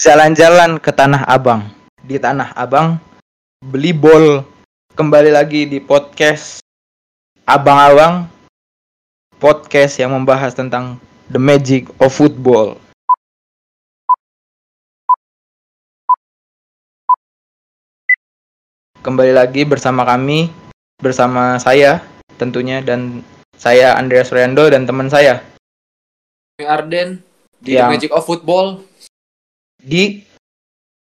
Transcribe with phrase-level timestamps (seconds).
[0.00, 1.68] jalan-jalan ke Tanah Abang.
[2.00, 2.96] Di Tanah Abang
[3.60, 4.48] beli bol.
[4.96, 6.64] Kembali lagi di podcast
[7.44, 8.24] Abang-abang
[9.36, 10.96] podcast yang membahas tentang
[11.28, 12.80] the magic of football.
[19.04, 20.48] Kembali lagi bersama kami,
[21.00, 22.04] bersama saya
[22.36, 23.20] tentunya dan
[23.56, 25.44] saya Andreas Rendo dan teman saya
[26.60, 27.20] Arden
[27.60, 28.89] di Yang- The Magic of Football.
[29.80, 30.24] Di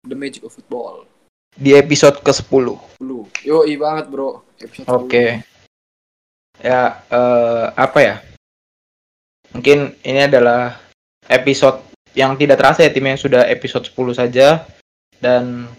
[0.04, 1.08] The Magic of Football.
[1.54, 2.66] di episode ke-10.
[3.06, 3.30] Lu.
[3.46, 4.42] Yo, banget, Bro.
[4.58, 5.46] Episode Oke.
[6.58, 8.16] Ya, eh, apa ya?
[9.54, 10.82] Mungkin ini adalah
[11.30, 11.86] episode
[12.18, 14.66] yang tidak terasa ya timnya sudah episode 10 saja
[15.18, 15.70] dan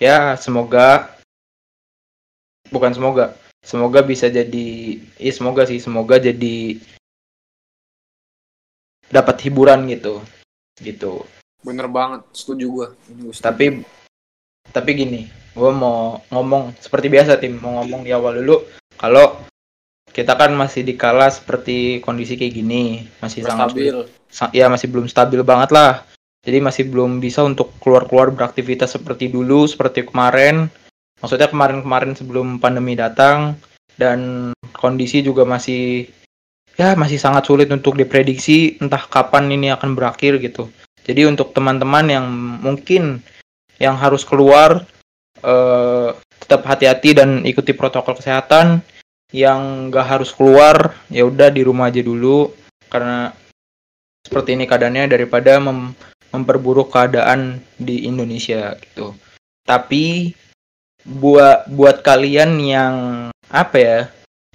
[0.00, 1.12] ya semoga
[2.72, 6.80] bukan semoga semoga bisa jadi ya semoga sih semoga jadi
[9.12, 10.24] dapat hiburan gitu
[10.80, 11.37] gitu 10.
[11.62, 13.34] Bener banget, setuju setuju.
[13.42, 13.82] tapi
[14.68, 15.26] tapi gini
[15.58, 17.58] gue mau ngomong seperti biasa tim.
[17.58, 18.62] Mau ngomong di awal dulu.
[18.94, 19.42] Kalau
[20.14, 23.96] kita kan masih di kala seperti kondisi kayak gini masih Udah sangat stabil.
[24.30, 26.06] sa- ya masih belum stabil banget lah.
[26.46, 30.70] Jadi masih belum bisa untuk keluar-keluar beraktivitas seperti dulu seperti kemarin.
[31.18, 33.58] Maksudnya kemarin-kemarin sebelum pandemi datang.
[33.98, 36.06] Dan kondisi juga masih
[36.78, 40.70] ya masih sangat sulit untuk diprediksi entah kapan ini akan berakhir gitu
[41.08, 42.26] jadi untuk teman-teman yang
[42.60, 43.24] mungkin
[43.80, 44.84] yang harus keluar
[45.40, 46.08] eh,
[46.44, 48.84] tetap hati-hati dan ikuti protokol kesehatan
[49.32, 52.52] yang nggak harus keluar ya udah di rumah aja dulu
[52.92, 53.32] karena
[54.24, 55.96] seperti ini keadaannya daripada mem-
[56.32, 59.16] memperburuk keadaan di Indonesia gitu.
[59.64, 60.32] Tapi
[61.08, 62.94] buat buat kalian yang
[63.48, 63.98] apa ya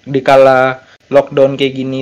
[0.06, 2.00] dikala lockdown kayak gini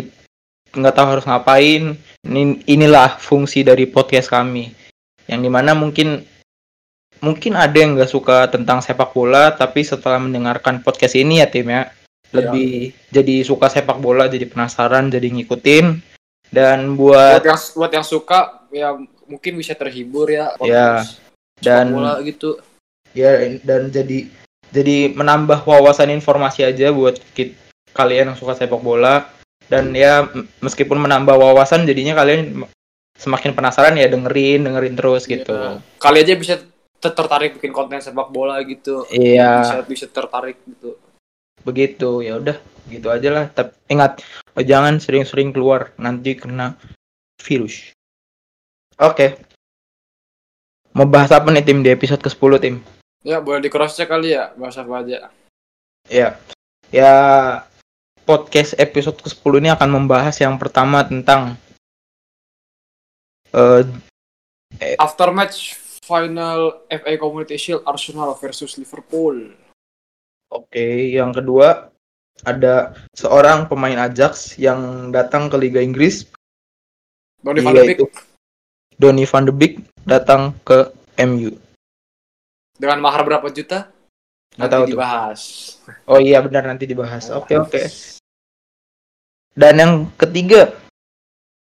[0.71, 4.71] nggak tahu harus ngapain, ini, inilah fungsi dari podcast kami.
[5.27, 6.23] Yang di mana mungkin
[7.21, 11.69] mungkin ada yang nggak suka tentang sepak bola, tapi setelah mendengarkan podcast ini ya tim
[11.69, 11.91] ya
[12.31, 15.99] lebih jadi suka sepak bola, jadi penasaran, jadi ngikutin.
[16.51, 18.39] Dan buat Buat yang buat yang suka
[18.71, 18.95] ya
[19.27, 20.55] mungkin bisa terhibur ya.
[20.63, 21.03] Ya,
[21.59, 22.59] dan- bola gitu.
[23.11, 23.35] ya
[23.67, 24.31] dan jadi
[24.71, 27.59] jadi menambah wawasan informasi aja buat kit-
[27.91, 29.27] kalian yang suka sepak bola
[29.71, 30.27] dan ya
[30.59, 32.67] meskipun menambah wawasan jadinya kalian
[33.15, 35.79] semakin penasaran ya dengerin dengerin terus gitu Ya.
[35.95, 36.55] Kali aja bisa
[36.99, 39.07] ter- tertarik bikin konten sepak bola gitu.
[39.09, 40.99] iya Bisa bisa tertarik gitu.
[41.61, 42.57] begitu ya udah
[42.89, 44.19] gitu aja lah tapi ingat
[44.51, 46.73] oh, jangan sering-sering keluar nanti kena
[47.37, 47.93] virus
[48.97, 49.37] oke
[50.91, 52.75] mau bahas apa nih tim di episode ke-10 tim
[53.21, 55.29] Ya, boleh di cross check kali ya, bahasa apa aja.
[56.09, 56.41] Ya,
[56.89, 57.13] ya
[58.23, 61.57] podcast episode ke-10 ini akan membahas yang pertama tentang
[63.51, 63.83] eh
[64.97, 69.53] After match final FA Community Shield Arsenal versus Liverpool.
[70.51, 71.91] oke, yang kedua
[72.41, 76.25] ada seorang pemain Ajax yang datang ke Liga Inggris
[77.43, 77.99] Donny van de Beek
[78.97, 79.73] Donny van de Beek
[80.07, 80.89] datang ke
[81.21, 81.53] MU.
[82.81, 83.93] dengan mahar berapa juta?
[84.51, 84.91] Nggak Nanti tahu tuh.
[84.91, 85.41] dibahas.
[86.05, 87.31] Oh iya benar nanti dibahas.
[87.31, 87.81] Oke oke.
[89.51, 90.75] Dan yang ketiga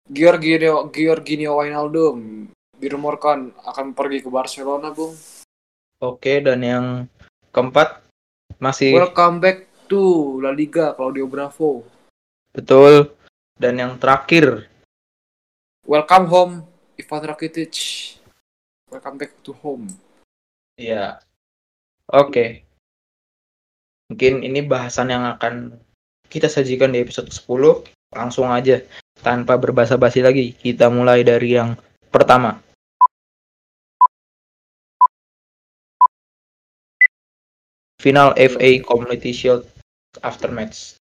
[0.07, 5.15] Giorgio Giorginio Wijnaldum dirumorkan akan pergi ke Barcelona, Bung.
[5.97, 6.87] oke dan yang
[7.51, 8.05] keempat
[8.59, 9.99] masih Welcome back to
[10.39, 11.83] La Liga Claudio Bravo.
[12.53, 13.17] betul
[13.57, 14.69] dan yang terakhir
[15.83, 16.55] Welcome home
[16.97, 17.75] Ivan Rakitic.
[18.87, 19.87] Welcome back to home.
[20.75, 21.23] Iya.
[22.09, 22.66] Oke.
[24.07, 25.75] Mungkin ini bahasan yang akan
[26.31, 27.83] kita sajikan di episode 10.
[28.15, 28.79] Langsung aja
[29.19, 30.55] tanpa berbasa-basi lagi.
[30.55, 31.75] Kita mulai dari yang
[32.15, 32.63] pertama.
[37.99, 39.67] Final FA Community Shield
[40.23, 40.95] after match.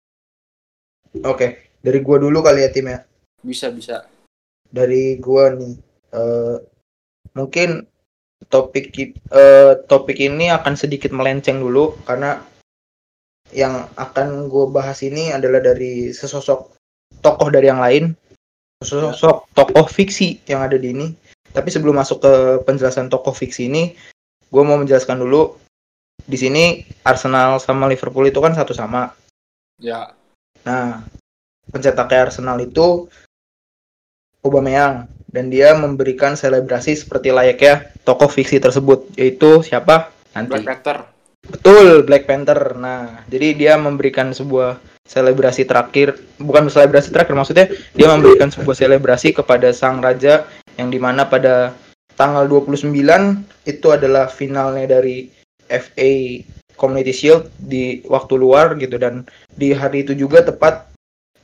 [1.28, 3.04] Oke, dari gua dulu kali ya tim ya
[3.44, 4.08] Bisa bisa.
[4.74, 5.78] dari gua nih
[6.10, 6.56] eh,
[7.36, 7.86] mungkin
[8.50, 8.90] topik
[9.30, 12.42] eh, topik ini akan sedikit melenceng dulu karena
[13.52, 16.78] yang akan gue bahas ini adalah dari sesosok
[17.20, 18.16] tokoh dari yang lain
[18.80, 21.12] sesosok tokoh fiksi yang ada di ini
[21.52, 22.32] tapi sebelum masuk ke
[22.64, 23.92] penjelasan tokoh fiksi ini
[24.48, 25.54] gue mau menjelaskan dulu
[26.24, 26.64] di sini
[27.04, 29.12] Arsenal sama Liverpool itu kan satu sama
[29.82, 30.14] Ya.
[30.62, 31.02] Nah,
[31.70, 33.10] pencetaknya Arsenal itu
[34.44, 40.12] Aubameyang dan dia memberikan selebrasi seperti layaknya tokoh fiksi tersebut yaitu siapa?
[40.36, 40.60] Nanti.
[40.60, 41.13] Black Panther.
[41.48, 42.76] Betul, Black Panther.
[42.76, 49.36] Nah, jadi dia memberikan sebuah selebrasi terakhir, bukan selebrasi terakhir maksudnya dia memberikan sebuah selebrasi
[49.36, 50.48] kepada sang raja
[50.80, 51.76] yang di mana pada
[52.16, 52.88] tanggal 29
[53.68, 55.28] itu adalah finalnya dari
[55.68, 56.40] FA
[56.74, 60.88] Community Shield di waktu luar gitu dan di hari itu juga tepat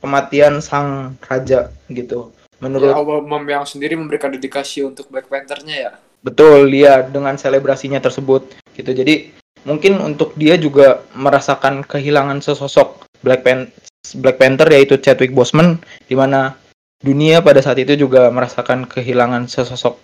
[0.01, 2.33] kematian sang raja gitu.
[2.61, 5.91] Menurut Ya, Aubameyang sendiri memberikan dedikasi untuk Black Panther-nya ya.
[6.21, 8.91] Betul, dia dengan selebrasinya tersebut gitu.
[8.93, 9.33] Jadi
[9.63, 13.69] mungkin untuk dia juga merasakan kehilangan sesosok Black, Pan
[14.17, 15.77] Black Panther yaitu Chadwick Boseman
[16.09, 16.57] di mana
[17.01, 19.97] dunia pada saat itu juga merasakan kehilangan sesosok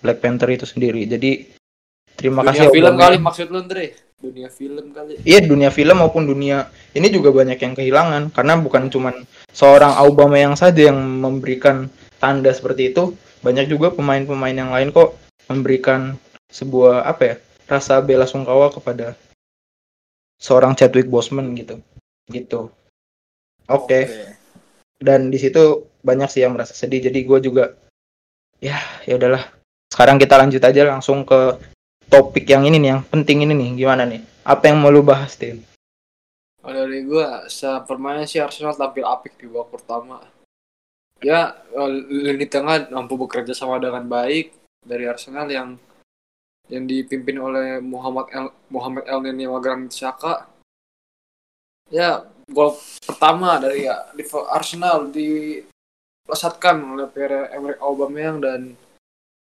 [0.00, 1.04] Black Panther itu sendiri.
[1.04, 1.52] Jadi
[2.16, 3.96] terima Dunia kasih film kali maksud lu, Andre?
[4.22, 5.18] Dunia film kali.
[5.26, 10.54] Iya dunia film maupun dunia ini juga banyak yang kehilangan karena bukan cuman seorang Aubameyang
[10.54, 11.90] saja yang memberikan
[12.22, 15.18] tanda seperti itu, banyak juga pemain-pemain yang lain kok
[15.50, 16.14] memberikan
[16.54, 17.34] sebuah apa ya
[17.72, 19.16] rasa bela sungkawa kepada
[20.36, 21.80] seorang Chadwick Boseman gitu,
[22.28, 22.68] gitu.
[23.72, 24.28] Oke,
[25.00, 27.08] dan di situ banyak sih yang merasa sedih.
[27.08, 27.72] Jadi gue juga
[28.60, 28.76] ya
[29.08, 29.48] ya udahlah.
[29.88, 31.56] Sekarang kita lanjut aja langsung ke
[32.12, 33.70] topik yang ini nih, yang penting ini nih.
[33.80, 34.20] Gimana nih?
[34.44, 35.62] Apa yang mau lu bahas, Tim?
[36.62, 40.22] Kalau dari gua, sepermainan sih Arsenal tampil apik di babak pertama.
[41.22, 45.78] Ya, eh, lini tengah mampu bekerja sama dengan baik dari Arsenal yang
[46.72, 50.48] yang dipimpin oleh Muhammad El Muhammad El Neni sama Granit Xhaka.
[51.92, 52.72] Ya, gol
[53.04, 58.60] pertama dari ya, di Arsenal dipesatkan oleh Pierre-Emerick Aubameyang dan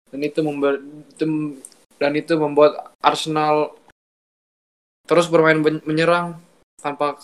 [0.10, 0.82] dan itu membuat
[2.02, 3.78] dan itu membuat Arsenal
[5.06, 6.42] terus bermain menyerang
[6.82, 7.22] tanpa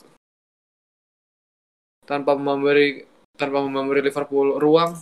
[2.05, 4.93] tanpa memberi tanpa memberi Liverpool ruang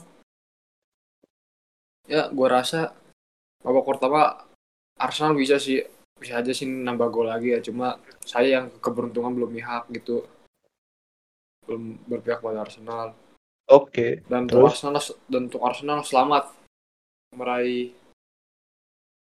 [2.07, 2.95] ya gua rasa
[3.59, 4.47] babak pertama
[4.97, 5.81] Arsenal bisa sih
[6.17, 10.23] bisa aja sih nambah gol lagi ya cuma saya yang keberuntungan belum mihak gitu
[11.65, 13.11] belum berpihak pada Arsenal
[13.67, 14.23] Oke.
[14.27, 14.71] dan untuk Terus?
[14.75, 16.43] Arsenal dan untuk Arsenal selamat
[17.33, 17.91] meraih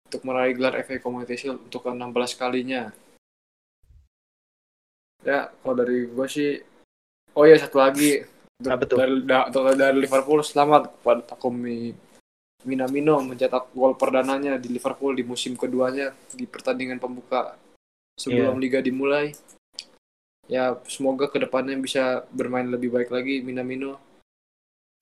[0.08, 2.94] untuk meraih gelar FA Community Shield untuk ke-16 kalinya.
[5.24, 6.60] Ya, kalau dari gue sih
[7.32, 8.22] oh ya satu lagi
[8.60, 8.96] Untuk- Apa tuh?
[9.00, 11.90] dari da- untuk dari Liverpool selamat kepada Takumi
[12.64, 17.56] Minamino mencetak gol perdananya di Liverpool di musim keduanya di pertandingan pembuka
[18.16, 19.36] sebelum liga dimulai.
[20.44, 23.96] Ya, semoga ke depannya bisa bermain lebih baik lagi Minamino.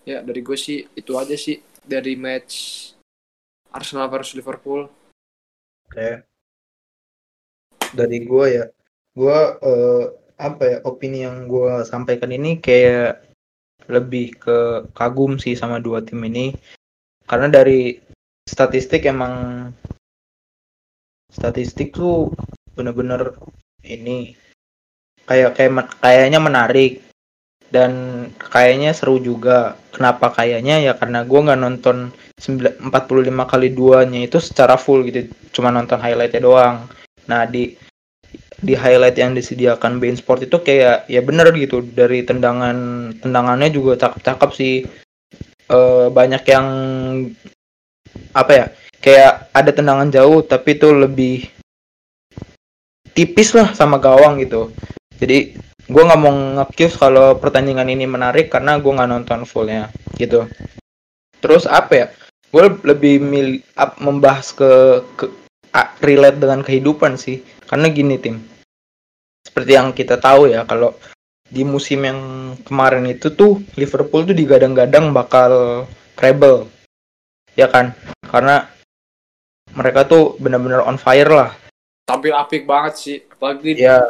[0.03, 2.55] Ya, dari gue sih itu aja sih dari match
[3.73, 4.87] Arsenal versus Liverpool.
[5.89, 6.23] Oke.
[7.93, 8.65] Dari gua ya,
[9.13, 10.05] gua eh,
[10.41, 13.21] apa ya opini yang gua sampaikan ini kayak
[13.91, 16.55] lebih ke kagum sih sama dua tim ini
[17.27, 17.97] karena dari
[18.47, 19.69] statistik emang
[21.33, 22.35] statistik tuh
[22.77, 23.33] bener-bener
[23.87, 24.37] ini
[25.25, 27.01] kayak kayak kayaknya menarik
[27.73, 27.93] dan
[28.37, 29.81] kayaknya seru juga.
[29.93, 30.81] Kenapa kayaknya?
[30.81, 36.01] Ya karena gua nggak nonton 9 45 kali duanya itu secara full gitu cuma nonton
[36.01, 36.85] highlightnya doang.
[37.29, 37.77] Nah di
[38.63, 43.99] di highlight yang disediakan Bein Sport itu kayak ya bener gitu dari tendangan tendangannya juga
[43.99, 44.87] cakep-cakep sih
[45.73, 46.67] Eh, banyak yang
[48.37, 48.67] apa ya
[49.01, 51.49] kayak ada tendangan jauh tapi itu lebih
[53.17, 54.69] tipis lah sama gawang gitu.
[55.17, 55.57] Jadi
[55.89, 59.89] gue nggak mau nge kalau pertandingan ini menarik karena gue nggak nonton fullnya
[60.21, 60.45] gitu.
[61.41, 62.07] Terus apa ya
[62.53, 65.25] gue lebih ap- membahas ke, ke
[66.05, 67.41] relate dengan kehidupan sih.
[67.65, 68.45] Karena gini tim.
[69.41, 70.93] Seperti yang kita tahu ya kalau
[71.53, 72.21] di musim yang
[72.65, 75.85] kemarin itu tuh Liverpool tuh digadang-gadang bakal
[76.17, 76.73] treble.
[77.53, 77.93] Ya kan?
[78.25, 78.65] Karena
[79.77, 81.53] mereka tuh benar-benar on fire lah.
[82.09, 84.01] Tampil apik banget sih, apalagi ya.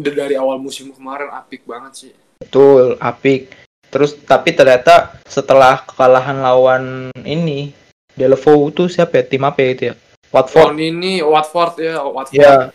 [0.00, 2.12] dari awal musim kemarin apik banget sih.
[2.36, 3.52] betul apik.
[3.88, 7.72] Terus tapi ternyata setelah kekalahan lawan ini
[8.16, 9.24] Delvo tuh siapa ya?
[9.24, 9.94] Tim apa ya itu ya?
[10.32, 10.72] Watford.
[10.72, 12.36] Tahun ini Watford ya, Watford.
[12.36, 12.74] Ya,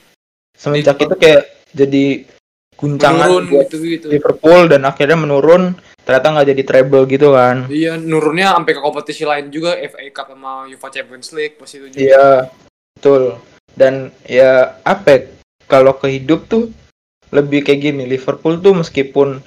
[0.56, 1.44] semenjak itu kayak
[1.76, 2.26] jadi
[2.82, 4.08] guncangan menurun buat gitu-gitu.
[4.10, 5.78] Liverpool dan akhirnya menurun.
[6.02, 7.70] Ternyata nggak jadi treble gitu kan.
[7.70, 11.86] Iya, nurunnya sampai ke kompetisi lain juga, FA Cup sama UEFA Champions League pas itu
[11.94, 12.02] juga.
[12.02, 12.30] Iya,
[12.98, 13.24] betul.
[13.78, 15.08] Dan ya apa?
[15.14, 15.20] ya,
[15.70, 16.74] Kalau ke hidup tuh
[17.32, 18.04] lebih kayak gini.
[18.10, 19.40] Liverpool tuh meskipun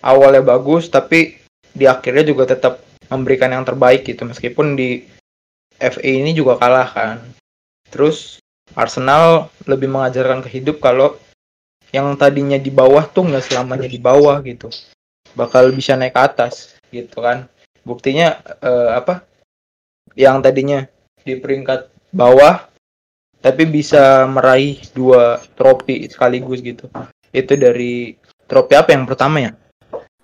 [0.00, 1.36] awalnya bagus, tapi
[1.74, 2.80] di akhirnya juga tetap
[3.10, 4.24] memberikan yang terbaik gitu.
[4.24, 5.02] Meskipun di
[5.76, 7.16] FA ini juga kalah kan.
[7.90, 8.40] Terus
[8.72, 11.18] Arsenal lebih mengajarkan ke hidup kalau
[11.94, 14.68] yang tadinya di bawah tuh nggak selamanya di bawah gitu
[15.32, 17.48] bakal bisa naik ke atas gitu kan
[17.84, 19.24] buktinya eh, apa
[20.16, 20.84] yang tadinya
[21.24, 22.68] di peringkat bawah
[23.38, 26.90] tapi bisa meraih dua trofi sekaligus gitu
[27.30, 28.18] itu dari
[28.48, 29.52] trofi apa yang pertama ya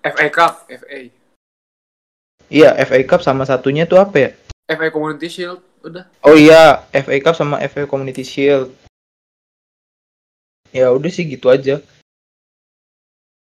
[0.05, 1.09] FA Cup, FA.
[2.53, 4.31] iya FA Cup sama satunya tuh apa ya
[4.69, 6.05] FA Community Shield udah.
[6.25, 8.73] Oh iya, FA Cup sama FA Community Shield.
[10.75, 11.79] Ya udah sih gitu aja.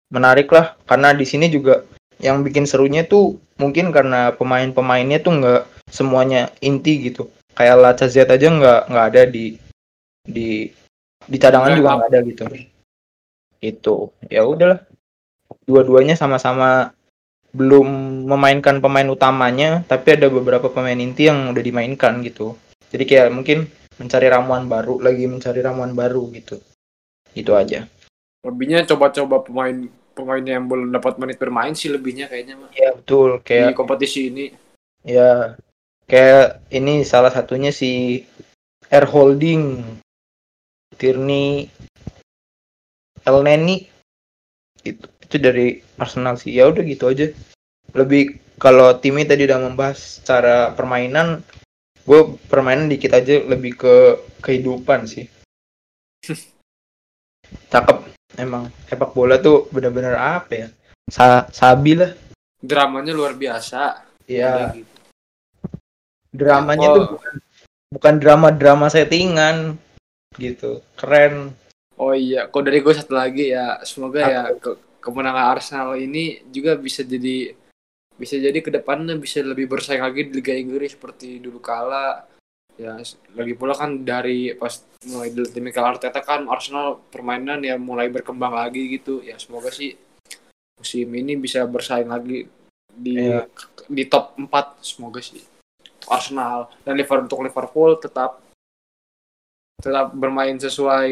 [0.08, 1.82] Menarik lah, karena di sini juga
[2.22, 7.26] yang bikin serunya tuh mungkin karena pemain-pemainnya tuh nggak semuanya inti gitu.
[7.58, 9.58] Kayak Laca aja nggak nggak ada di
[10.22, 10.70] di
[11.26, 12.42] di cadangan juga nggak ada gitu.
[13.58, 14.86] Itu ya udahlah.
[15.66, 16.94] Dua-duanya sama-sama
[17.52, 17.88] belum
[18.28, 22.54] memainkan pemain utamanya, tapi ada beberapa pemain inti yang udah dimainkan gitu.
[22.94, 26.62] Jadi kayak mungkin mencari ramuan baru, lagi mencari ramuan baru gitu.
[27.34, 27.84] Itu aja.
[28.46, 33.38] Lebihnya coba-coba pemain pemain yang belum dapat menit bermain sih lebihnya kayaknya mah Ya betul,
[33.38, 34.50] di kayak kompetisi ini.
[35.06, 35.54] ya
[36.10, 38.22] kayak ini salah satunya si
[38.90, 39.78] Air Holding,
[40.98, 41.70] Tierney,
[43.22, 43.86] El Neni
[44.82, 46.56] itu itu dari Arsenal sih.
[46.56, 47.28] Ya udah gitu aja.
[47.92, 51.44] Lebih kalau timnya tadi udah membahas cara permainan,
[52.08, 53.94] gue permainan dikit aja lebih ke
[54.42, 55.28] kehidupan sih.
[57.68, 57.98] Cakep
[58.36, 60.68] emang sepak bola tuh bener-bener apa ya?
[61.08, 62.12] Sa sabi lah.
[62.58, 64.04] Dramanya luar biasa.
[64.28, 64.94] Ya, Kayak gitu.
[66.28, 66.94] dramanya Oh.
[66.94, 67.34] tuh bukan
[67.88, 69.80] bukan drama-drama settingan
[70.36, 70.84] gitu.
[70.94, 71.56] Keren.
[71.96, 74.30] Oh iya, kok dari gue satu lagi ya, semoga Apa?
[74.30, 77.56] ya ke- kemenangan Arsenal ini juga bisa jadi
[78.14, 82.27] bisa jadi ke depannya bisa lebih bersaing lagi di Liga Inggris seperti dulu kala.
[82.78, 82.94] Ya,
[83.34, 84.78] lagi pula kan dari pas
[85.10, 89.18] mulai tim Mikel Arteta kan Arsenal permainan ya mulai berkembang lagi gitu.
[89.26, 89.98] Ya, semoga sih
[90.78, 92.46] musim ini bisa bersaing lagi
[92.94, 93.50] di Iya.
[93.90, 95.42] di top 4 semoga sih.
[96.06, 98.40] Arsenal dan Liverpool untuk Liverpool tetap
[99.82, 101.10] tetap bermain sesuai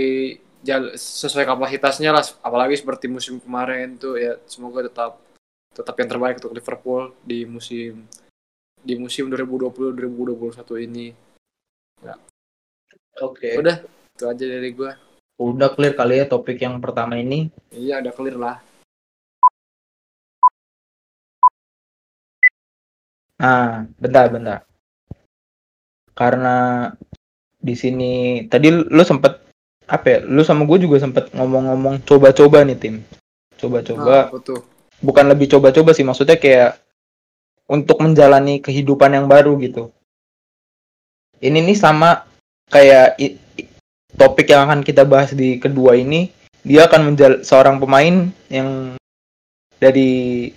[0.62, 5.18] jal- sesuai kapasitasnya lah apalagi seperti musim kemarin tuh ya semoga tetap
[5.70, 8.06] tetap yang terbaik untuk Liverpool di musim
[8.80, 11.25] di musim 2020-2021 ini
[13.16, 13.56] Oke.
[13.56, 13.80] udah
[14.12, 14.92] itu aja dari gua
[15.36, 17.48] Udah clear kali ya topik yang pertama ini.
[17.72, 18.56] iya udah clear lah
[23.36, 24.64] Nah, bentar, bentar.
[26.16, 26.88] Karena
[27.60, 28.12] di sini
[28.48, 29.44] tadi lu sempet
[29.84, 30.18] apa ya?
[30.24, 32.94] Lu sama gue juga sempet ngomong-ngomong coba-coba nih tim.
[33.04, 34.60] nah, Coba-coba, apa tuh
[35.04, 36.80] bukan lebih coba-coba sih, maksudnya kayak
[37.68, 39.92] untuk menjalani kehidupan yang baru gitu.
[41.36, 42.24] Ini nih sama
[42.66, 43.68] kayak i- i-
[44.12, 46.32] topik yang akan kita bahas di kedua ini,
[46.64, 48.96] dia akan menjal seorang pemain yang
[49.76, 50.48] dari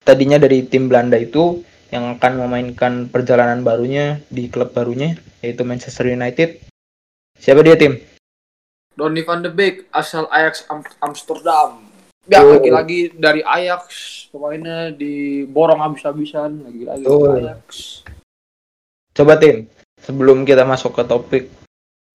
[0.00, 6.08] tadinya dari tim Belanda itu yang akan memainkan perjalanan barunya di klub barunya yaitu Manchester
[6.08, 6.62] United.
[7.38, 7.98] Siapa dia tim?
[8.98, 11.86] Donny van de Beek asal Ajax Am- Amsterdam
[12.26, 12.58] ya Oh.
[12.58, 13.82] lagi-lagi dari Ajax
[14.28, 17.40] pemainnya diborong habis-habisan lagi-lagi Betul.
[17.40, 17.66] Ajax
[19.14, 19.66] Coba tim.
[20.02, 21.44] Sebelum kita masuk ke topik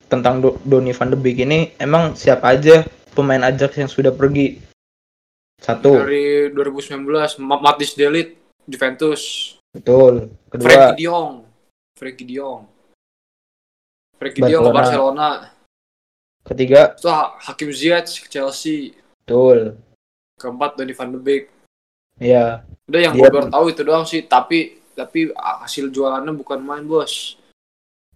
[0.08, 2.82] tentang Do- Donny van de Beek ini, emang siapa aja
[3.14, 4.58] pemain Ajax yang sudah pergi?
[5.58, 8.36] Satu, dari 2019 Ma- Matis Delit
[8.68, 9.56] Juventus.
[9.72, 10.34] Betul.
[10.52, 11.34] Kedua, Frankie De Jong.
[11.96, 12.62] Frankie De Jong.
[14.20, 15.30] Frankie De Jong ke Barcelona.
[16.44, 18.98] Ketiga, itu Ha- Hakim Ziyech ke Chelsea.
[19.24, 19.80] Betul.
[20.36, 21.48] keempat Donny van de Beek.
[22.20, 24.20] Ya, udah yang gue baru tahu itu doang sih.
[24.22, 27.40] Tapi tapi hasil jualannya bukan main bos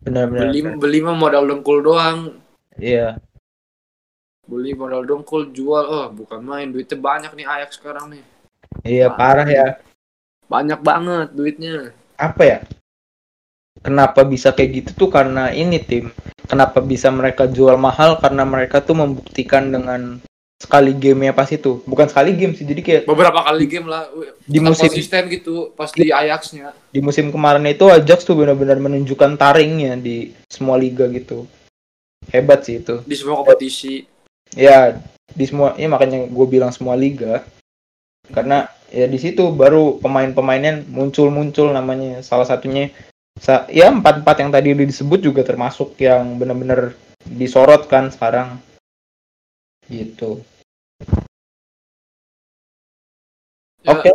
[0.04, 0.51] benar-benar.
[0.51, 2.38] beli beli mah modal dengkul doang.
[2.77, 3.18] Iya,
[4.48, 5.84] beli modal dengkul jual.
[5.84, 6.72] Oh bukan main.
[6.72, 8.24] Duitnya banyak nih Ajax sekarang nih.
[8.88, 9.68] Iya parah ya.
[10.48, 11.92] banyak banget duitnya.
[12.16, 12.60] Apa ya?
[13.84, 15.10] Kenapa bisa kayak gitu tuh?
[15.12, 16.08] Karena ini tim.
[16.48, 18.16] Kenapa bisa mereka jual mahal?
[18.24, 20.24] Karena mereka tuh membuktikan dengan
[20.58, 21.86] sekali gamenya pas itu.
[21.86, 24.10] Bukan sekali game sih, jadi kayak beberapa kali game lah
[24.44, 29.38] Di musim- konsisten gitu pas di Ajaxnya di musim kemarin itu Ajax tuh benar-benar menunjukkan
[29.38, 31.46] taringnya di semua liga gitu.
[32.34, 33.06] Hebat sih itu.
[33.06, 34.04] di semua kompetisi
[34.56, 34.96] Ya
[35.36, 37.44] di semua, ya makanya gue bilang semua liga.
[38.32, 42.24] Karena ya di situ baru pemain-pemainnya muncul-muncul namanya.
[42.24, 42.92] Salah satunya
[43.38, 46.96] sa ya empat-empat yang tadi udah disebut juga termasuk yang benar-benar
[47.28, 48.60] disorot kan sekarang.
[49.88, 50.44] Gitu.
[53.88, 54.12] Ya, Oke.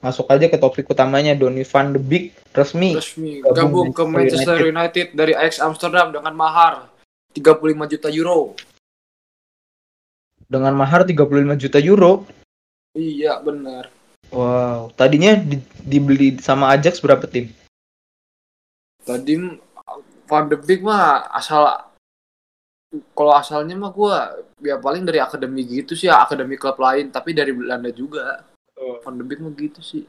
[0.00, 4.54] Masuk aja ke topik utamanya Donny van de Beek resmi resmi Gabung gabung ke Manchester
[4.54, 6.88] Manchester United dari Ajax Amsterdam dengan mahar
[7.36, 8.54] 35 juta euro.
[10.46, 12.22] dengan mahar 35 juta euro.
[12.94, 13.90] Iya benar.
[14.30, 17.50] Wow, tadinya di- dibeli sama Ajax berapa tim?
[19.02, 19.58] Tadi
[20.30, 21.66] Van de Beek mah asal
[23.16, 27.52] kalau asalnya mah gua ya paling dari akademi gitu sih, akademi klub lain, tapi dari
[27.52, 28.44] Belanda juga.
[28.76, 30.04] Van de Beek mah gitu sih.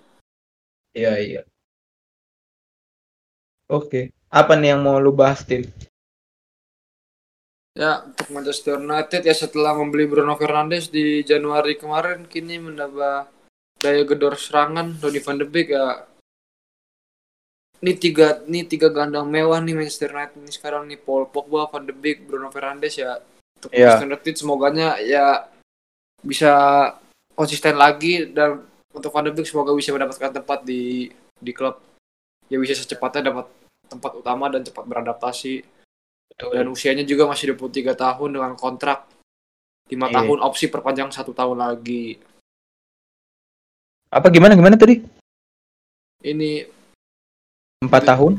[0.92, 1.42] Iya iya.
[3.68, 4.12] Oke.
[4.28, 5.64] Apa nih yang mau lu bahas, Tim?
[7.78, 13.30] Ya, untuk Manchester United ya setelah membeli Bruno Fernandes di Januari kemarin kini menambah
[13.78, 16.07] daya gedor serangan Donny van de Beek ya.
[17.78, 21.86] Ini tiga ini tiga gandang mewah nih Manchester United ini sekarang nih Paul Pogba, Van
[21.86, 23.22] de Beek, Bruno Fernandes ya.
[23.56, 23.94] Untuk Iya.
[24.02, 25.46] Manchester United semoganya ya
[26.20, 26.52] bisa
[27.38, 31.78] konsisten lagi dan untuk Van de Beek semoga bisa mendapatkan tempat di di klub
[32.50, 33.46] ya bisa secepatnya dapat
[33.86, 35.62] tempat utama dan cepat beradaptasi
[36.34, 39.06] dan usianya juga masih 23 tahun dengan kontrak
[39.86, 40.16] 5 Iya.
[40.18, 42.18] tahun opsi perpanjang satu tahun lagi
[44.10, 45.04] Apa gimana gimana tadi?
[46.20, 46.66] ini
[47.78, 48.34] Empat Itu- tahun?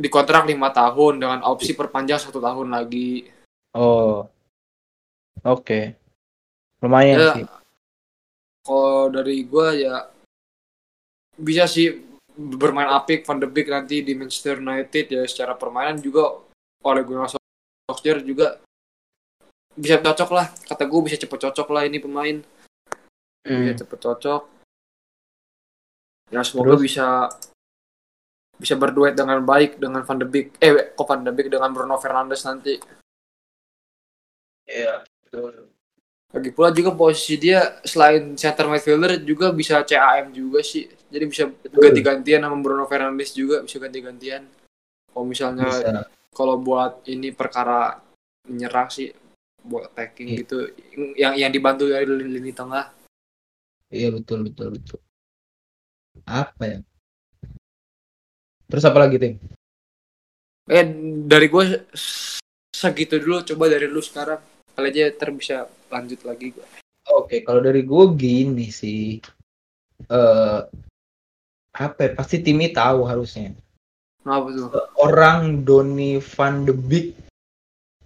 [0.00, 3.28] di kontrak 5 tahun dengan opsi perpanjang satu tahun lagi
[3.70, 4.24] Oh.
[5.42, 5.92] Oke.
[6.80, 7.46] Lumayan Ya, sih.
[8.60, 10.08] kalau dari gua ya
[11.36, 12.00] bisa sih
[12.32, 16.32] bermain apik Van de Beek nanti di Manchester United ya secara permainan juga
[16.80, 18.56] oleh Gunnar Solskjaer juga
[19.70, 22.40] bisa cocok lah kata gue bisa cepet cocok lah ini pemain
[23.40, 23.60] Hmm.
[23.62, 24.42] bisa cepet cocok
[26.28, 26.82] ya semoga Terus?
[26.82, 27.06] bisa
[28.60, 31.96] bisa berduet dengan baik dengan Van de Beek eh kok Van de Beek dengan Bruno
[31.96, 32.76] Fernandes nanti
[34.70, 35.66] Iya, betul.
[36.30, 41.50] lagi pula juga posisi dia selain center midfielder juga bisa CAM juga sih jadi bisa
[41.74, 44.46] ganti-gantian sama Bruno Fernandes juga bisa ganti-gantian
[45.10, 46.06] kalau misalnya Bisa.
[46.30, 47.98] kalau buat ini perkara
[48.46, 49.10] menyerang sih
[49.66, 50.38] buat attacking Iya.
[50.46, 50.58] gitu
[51.18, 52.94] yang yang dibantu dari lini, lini tengah
[53.90, 55.02] Iya, betul, betul, betul.
[56.22, 56.78] Apa ya?
[58.70, 59.34] Terus apa lagi, Ting?
[60.70, 60.86] Eh,
[61.26, 61.90] dari gue
[62.70, 63.42] segitu dulu.
[63.42, 64.38] Coba dari lu sekarang.
[64.78, 66.66] Kali aja ter bisa lanjut lagi gue.
[67.10, 69.18] Oke, okay, kalau dari gue gini sih.
[70.06, 70.62] Eh uh,
[71.74, 73.50] apa pasti Timmy tahu harusnya.
[74.22, 74.68] Apa tuh?
[74.70, 77.18] Eh, orang Doni Van de Beek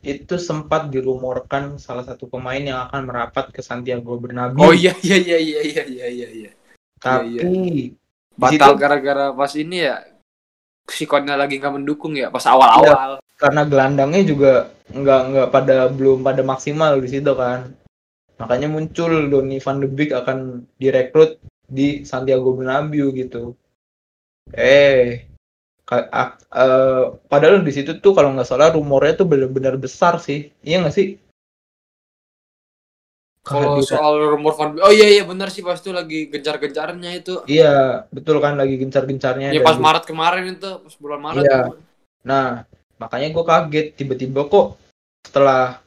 [0.04, 4.60] itu sempat dirumorkan salah satu pemain yang akan merapat ke Santiago Bernabeu.
[4.60, 6.50] Oh iya iya iya iya iya iya iya.
[7.00, 7.60] Tapi iya, iya.
[7.72, 7.88] iya.
[8.34, 10.13] batal gara-gara pas ini ya
[10.88, 14.52] si Konnya lagi nggak mendukung ya pas awal-awal karena gelandangnya juga
[14.94, 17.74] nggak nggak pada belum pada maksimal di situ kan.
[18.38, 23.54] Makanya muncul Donny van de Beek akan direkrut di Santiago Bernabeu gitu.
[24.52, 25.24] Eh,
[25.88, 30.50] eh, padahal di situ tuh kalau nggak salah rumornya tuh benar-benar besar sih.
[30.66, 31.18] Iya nggak sih?
[33.44, 38.08] Kalau soal rumor Van oh iya iya benar sih pas itu lagi gencar-gencarnya itu Iya,
[38.08, 39.52] betul kan lagi gencar-gencarnya.
[39.52, 41.58] ya dan pas Maret kemarin itu pas bulan Maret Iya.
[41.68, 41.76] tuh.
[42.24, 42.64] Nah,
[42.96, 44.80] makanya gue kaget tiba-tiba kok
[45.28, 45.84] setelah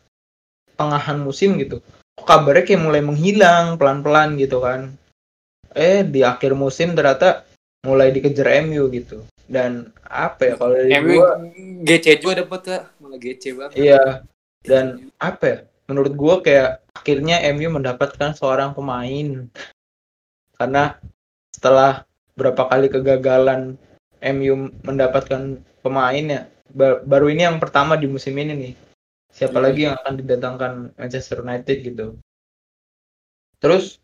[0.77, 1.81] tengahan musim gitu,
[2.13, 4.93] kok kabarnya kayak mulai menghilang pelan-pelan gitu kan.
[5.73, 7.41] Eh di akhir musim ternyata
[7.81, 9.25] mulai dikejar MU gitu.
[9.49, 11.29] Dan apa ya kalau dari MU gue,
[11.89, 14.03] GC juga dapet ya malah GC banget iya.
[14.61, 15.57] Dan apa ya?
[15.87, 19.47] Menurut gue kayak akhirnya MU mendapatkan seorang pemain.
[20.59, 20.99] Karena
[21.53, 22.03] setelah
[22.35, 23.79] berapa kali kegagalan
[24.19, 28.73] MU mendapatkan pemain ya ba- baru ini yang pertama di musim ini nih.
[29.31, 29.63] Siapa Iya.
[29.63, 32.07] lagi yang akan didatangkan Manchester United gitu.
[33.57, 33.97] Terus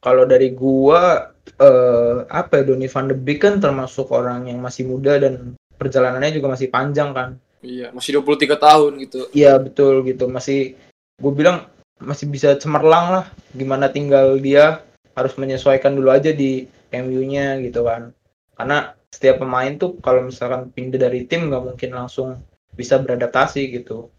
[0.00, 4.82] kalau dari gua eh, apa ya Donny van de Beek kan termasuk orang yang masih
[4.82, 7.28] muda dan perjalanannya juga masih panjang kan.
[7.62, 9.30] Iya masih 23 tahun gitu.
[9.32, 10.26] Iya betul gitu.
[10.26, 10.74] Masih
[11.16, 13.24] gue bilang masih bisa cemerlang lah
[13.56, 14.84] gimana tinggal dia
[15.16, 18.12] harus menyesuaikan dulu aja di MU-nya gitu kan.
[18.52, 22.36] Karena setiap pemain tuh kalau misalkan pindah dari tim nggak mungkin langsung
[22.76, 24.12] bisa beradaptasi gitu.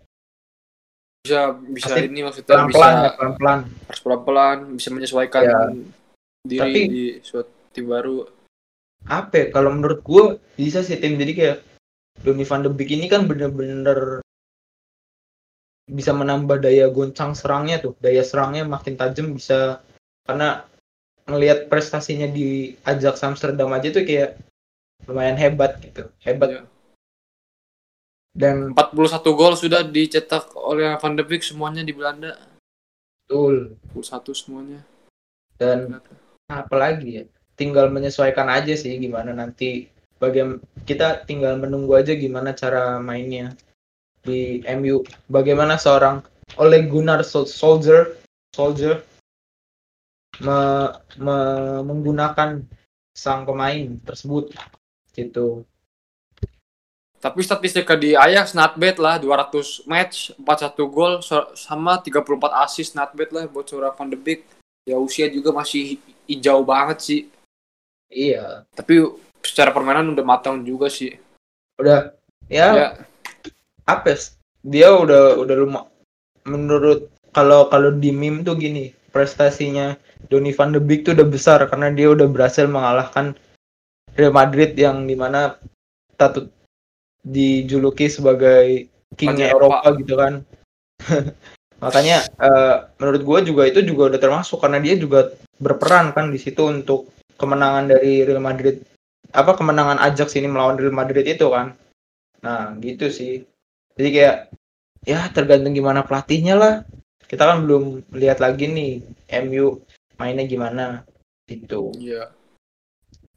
[1.21, 3.60] Bisa bisa Pasti ini maksudnya bisa pelan-pelan ya pelan-pelan.
[3.86, 5.60] harus pelan-pelan bisa menyesuaikan Ya.
[6.41, 8.25] diri Tapi- di suatu tim baru.
[9.05, 10.23] Apa ya, kalau menurut gue
[10.57, 11.13] bisa sih tim.
[11.21, 11.57] Jadi kayak
[12.25, 14.25] Donny van de Beek ini kan bener-bener
[15.88, 17.95] bisa menambah daya goncang serangnya tuh.
[18.04, 19.80] Daya serangnya makin tajam bisa
[20.28, 20.67] karena
[21.28, 24.39] ngelihat prestasinya di Ajax Amsterdam aja tuh kayak
[25.08, 26.08] lumayan hebat gitu.
[26.23, 26.50] Hebat.
[26.52, 26.63] Iya.
[28.38, 32.38] dan 41 gol sudah dicetak oleh Van de Beek semuanya di Belanda.
[33.26, 33.82] Betul.
[33.97, 34.86] 41 semuanya.
[35.58, 35.97] Dan
[36.45, 37.23] apalagi ya?
[37.58, 39.89] Tinggal menyesuaikan aja sih gimana nanti
[40.21, 43.58] bagaimana kita tinggal menunggu aja gimana cara mainnya
[44.23, 46.21] di MU bagaimana seorang
[46.58, 48.17] Ole Gunnar Sol- Solskjaer
[48.51, 49.03] Solskjaer
[50.41, 52.62] me- me- menggunakan
[53.13, 54.53] sang pemain tersebut
[55.13, 55.65] gitu
[57.17, 61.17] Tapi statistika di Ajax not bad lah 200 match 41 gol
[61.58, 62.21] sama 34
[62.62, 64.45] assist not bad lah buat seorang Van de Beek.
[64.86, 65.97] Ya usia juga masih
[66.30, 67.21] hijau banget sih.
[68.08, 69.01] iya Tapi
[69.41, 71.17] secara permainan udah matang juga sih.
[71.82, 72.13] udah
[72.45, 72.88] ya, Ya,
[73.88, 74.13] apa
[74.67, 75.86] dia udah udah lumah
[76.43, 79.95] menurut kalau kalau di meme tuh gini prestasinya
[80.28, 83.34] Donny van de Beek tuh udah besar karena dia udah berhasil mengalahkan
[84.17, 85.56] Real Madrid yang di mana
[86.17, 86.50] tatut
[87.21, 90.41] dijuluki sebagai kingnya Eropa gitu kan.
[91.84, 95.30] Makanya eh, menurut gue juga itu juga udah termasuk karena dia juga
[95.62, 98.82] berperan kan di situ untuk kemenangan dari Real Madrid
[99.30, 101.78] apa kemenangan Ajax ini melawan Real Madrid itu kan.
[102.41, 103.45] Nah gitu sih
[103.97, 104.36] jadi kayak
[105.03, 106.73] ya tergantung gimana pelatihnya lah
[107.27, 108.91] kita kan belum lihat lagi nih
[109.43, 109.81] MU
[110.15, 111.03] mainnya gimana
[111.45, 112.31] gitu iya.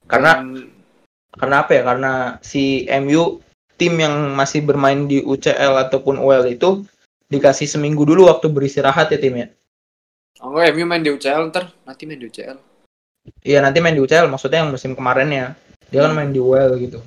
[0.07, 0.71] karena Dan-
[1.31, 3.39] karena apa ya karena si MU
[3.79, 6.83] tim yang masih bermain di UCL ataupun UEL itu
[7.31, 9.49] dikasih seminggu dulu waktu beristirahat ya tim ya
[10.41, 12.57] Oh, MU main di UCL ntar, nanti main di UCL.
[13.45, 15.47] iya nanti main di UCL maksudnya yang musim kemarin ya
[15.93, 16.19] dia kan Hmm.
[16.19, 16.99] main di UEL gitu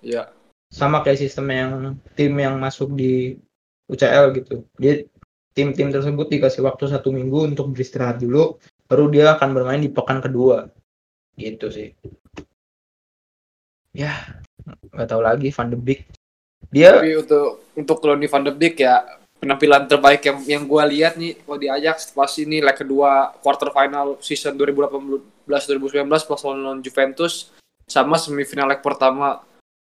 [0.00, 0.30] Iya.
[0.70, 1.72] Sama kayak sistem yang
[2.18, 3.38] tim yang masuk di
[3.86, 4.66] UCL gitu.
[4.76, 5.06] Dia
[5.56, 10.20] tim-tim tersebut dikasih waktu satu minggu untuk beristirahat dulu baru dia akan bermain di pekan
[10.20, 10.68] kedua.
[11.38, 11.88] Gitu sih.
[13.94, 14.42] Ya
[14.92, 16.10] nggak tahu lagi Van de Beek.
[16.68, 17.48] Dia Tapi untuk
[17.78, 19.06] untuk Donny van de Beek ya
[19.38, 23.70] penampilan terbaik yang yang gue lihat nih kalau di Ajax pas ini leg kedua quarter
[23.70, 27.52] final season 2018-2019 pas lawan Juventus
[27.86, 29.44] sama semifinal leg pertama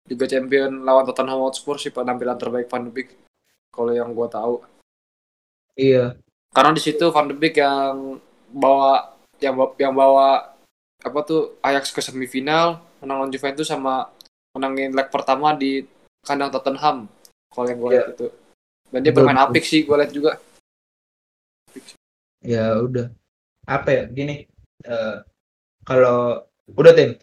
[0.06, 3.10] Liga Champion lawan Tottenham Hotspur sih penampilan terbaik Van de Beek
[3.74, 4.62] kalau yang gue tahu.
[5.76, 6.16] Iya.
[6.54, 8.22] Karena di situ Van de Beek yang
[8.54, 10.30] bawa yang bawa, yang bawa
[11.02, 14.10] apa tuh Ajax ke semifinal menang lawan Juventus sama
[14.56, 15.84] menangin leg pertama di
[16.24, 17.10] kandang Tottenham
[17.52, 17.98] kalau yang gue Iya.
[17.98, 18.28] lihat itu.
[18.94, 20.32] Dan dia bermain apik sih gue lihat juga.
[22.46, 23.10] Ya udah.
[23.66, 24.46] Apa ya gini
[24.86, 25.18] eh,
[25.82, 27.18] kalau udah tim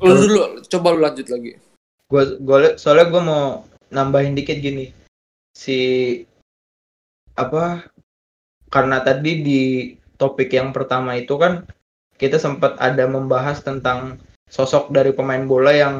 [0.00, 1.52] lu dulu coba lu lanjut lagi.
[2.06, 3.44] Gue gue soalnya gue mau
[3.90, 4.92] nambahin dikit gini.
[5.56, 5.78] Si
[7.36, 7.84] apa
[8.68, 9.62] karena tadi di
[10.16, 11.64] topik yang pertama itu kan
[12.16, 14.16] kita sempat ada membahas tentang
[14.48, 15.96] sosok dari pemain bola yang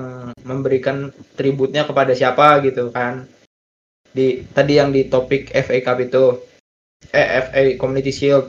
[0.47, 3.29] memberikan tributnya kepada siapa gitu kan.
[4.13, 6.25] Di tadi yang di topik FA Cup itu.
[7.13, 8.49] Eh FA Community Shield.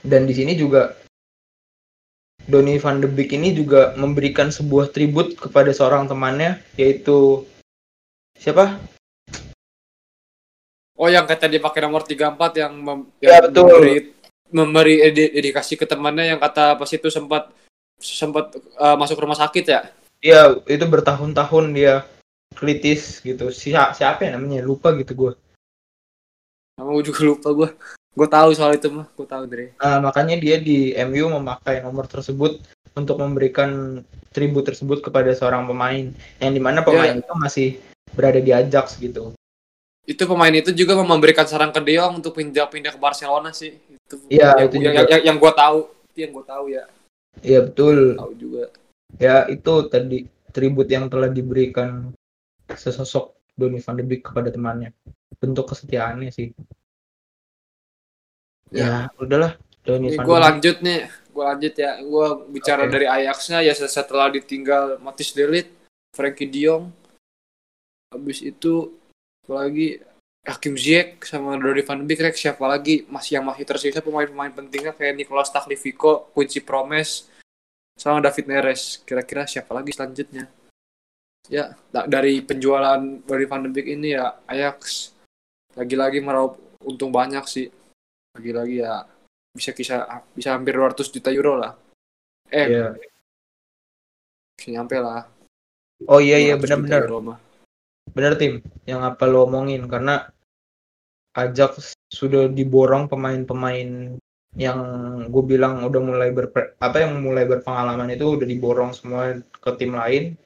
[0.00, 1.03] Dan di sini juga
[2.44, 7.48] Donny van de Beek ini juga memberikan sebuah tribut kepada seorang temannya yaitu
[8.36, 8.76] siapa?
[10.94, 13.66] oh yang kata dia pakai nomor 34 yang, mem- Ya, yang betul.
[13.66, 13.94] memberi
[14.54, 17.50] memberi edi- dedikasi ke temannya yang kata pas itu sempat
[17.98, 19.80] sempat uh, masuk rumah sakit ya
[20.24, 22.08] Iya, itu bertahun-tahun dia
[22.56, 23.52] kritis gitu.
[23.52, 24.64] Si siapa ya namanya?
[24.64, 25.32] Lupa gitu gue.
[26.80, 27.68] Gue juga lupa gue
[28.14, 32.06] gue tahu soal itu mah gue tahu dari Nah, makanya dia di MU memakai nomor
[32.06, 32.62] tersebut
[32.94, 37.68] untuk memberikan tribut tersebut kepada seorang pemain yang di mana pemain itu masih
[38.14, 39.34] berada di Ajax gitu.
[40.04, 44.14] itu pemain itu juga memberikan saran ke De Jong untuk pindah-pindah ke Barcelona sih itu
[44.28, 45.08] Iya, yang, itu yang, juga.
[45.08, 45.78] yang, yang gue tahu
[46.12, 46.84] itu yang gue tahu ya
[47.40, 47.98] Iya betul.
[48.20, 48.64] tahu juga
[49.18, 52.10] Ya itu tadi tribut yang telah diberikan
[52.70, 54.90] sesosok Donny van de Beek kepada temannya.
[55.38, 56.50] Bentuk kesetiaannya sih.
[58.72, 59.58] Ya, udahlah.
[59.84, 62.92] Donny ini van gue lanjut nih gue lanjut ya gue bicara Oke.
[62.96, 65.68] dari Ajaxnya ya setelah ditinggal Matis Delit
[66.16, 66.88] Frankie De Jong
[68.08, 68.96] habis itu
[69.44, 70.00] apalagi
[70.44, 74.92] Hakim Ziyech sama Donny van de Beek siapa lagi masih yang masih tersisa pemain-pemain pentingnya
[74.92, 77.32] kayak Nicolas Tagliafico, Quincy Promes,
[77.96, 79.00] sama David Neres.
[79.08, 80.44] Kira-kira siapa lagi selanjutnya?
[81.48, 85.12] Ya, da- dari penjualan Donny van de Beek ini ya Ajax
[85.72, 87.72] lagi-lagi meraup untung banyak sih.
[88.34, 89.06] Lagi-lagi ya
[89.54, 91.72] bisa kisah bisa hampir 200 juta euro lah.
[92.50, 92.86] Eh, Iya.
[94.58, 95.30] bisa nyampe lah.
[96.10, 97.38] Oh iya iya 200 juta benar-benar.
[98.10, 98.52] Bener tim
[98.84, 100.28] yang apa lo omongin karena
[101.34, 104.18] Ajax sudah diborong pemain-pemain
[104.54, 104.80] yang
[105.26, 109.98] gue bilang udah mulai berpe, apa yang mulai berpengalaman itu udah diborong semua ke tim
[109.98, 110.38] lain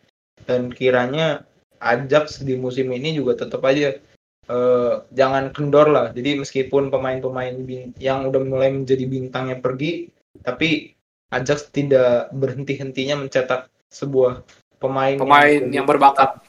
[0.48, 1.44] dan kiranya
[1.76, 4.00] Ajax di musim ini juga tetap aja
[4.46, 7.54] eh, jangan kendor lah jadi meskipun pemain-pemain
[7.98, 10.12] yang udah mulai menjadi bintangnya pergi
[10.46, 10.94] tapi
[11.28, 14.46] Ajax tidak berhenti-hentinya mencetak sebuah
[14.80, 16.40] pemain Pemain yang berbakat.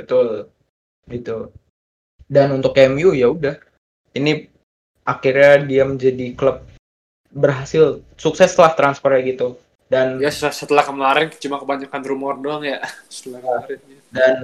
[0.00, 0.48] betul
[1.06, 1.52] itu
[2.26, 3.58] dan untuk MU ya udah
[4.16, 4.48] ini
[5.04, 6.62] akhirnya dia menjadi klub
[7.30, 9.48] berhasil sukses setelah transfernya gitu
[9.90, 12.78] dan Ya setelah kemarin cuma kebanyakan rumor doang ya.
[13.10, 13.78] Setelah kemarin.
[14.14, 14.34] dan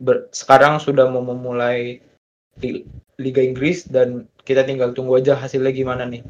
[0.00, 2.00] ber- sekarang sudah mau memulai
[2.58, 2.86] di
[3.18, 6.22] Liga Inggris dan kita tinggal tunggu aja hasilnya gimana nih.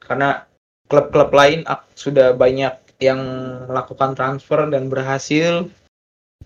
[0.00, 0.44] Karena
[0.88, 3.20] klub-klub lain sudah banyak yang
[3.68, 5.68] melakukan transfer dan berhasil.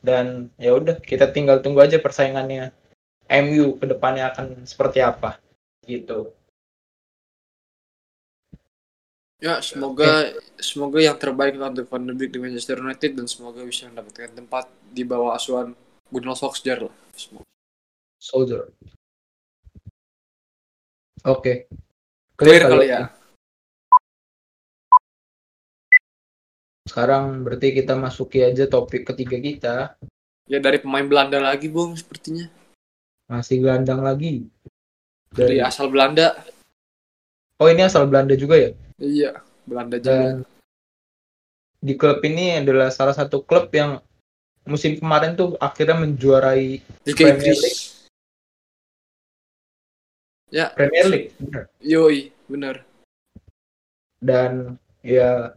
[0.03, 2.71] Dan ya udah kita tinggal tunggu aja persaingannya.
[3.27, 5.43] MU ke depannya akan seperti apa
[5.83, 6.31] gitu.
[9.37, 13.85] Ya, semoga semoga yang terbaik untuk Van de Beek di Manchester United dan semoga bisa
[13.91, 15.77] mendapatkan tempat di bawah asuhan
[16.09, 16.95] Gunnar Solskjaer lah.
[17.13, 17.45] Semoga.
[18.17, 18.73] Soldier
[21.27, 21.53] oke
[22.37, 23.01] Clear kali ya.
[26.87, 29.77] sekarang berarti kita masuki aja topik ketiga kita
[30.47, 32.47] Ya dari pemain Belanda lagi, Bung, sepertinya.
[33.27, 34.47] masih gelandang lagi
[35.35, 36.39] Dari dari asal Belanda.
[37.59, 40.07] oh ini asal Belanda juga ya Iya, Belanda juga.
[40.09, 40.35] dan
[41.77, 43.99] di klub ini adalah salah satu klub yang
[44.63, 47.96] musim kemarin tuh akhirnya menjuarai Liga Premier Inggris.
[50.49, 51.65] Ya, Premier League bener.
[51.83, 52.87] yoi, bener.
[54.23, 55.55] dan ya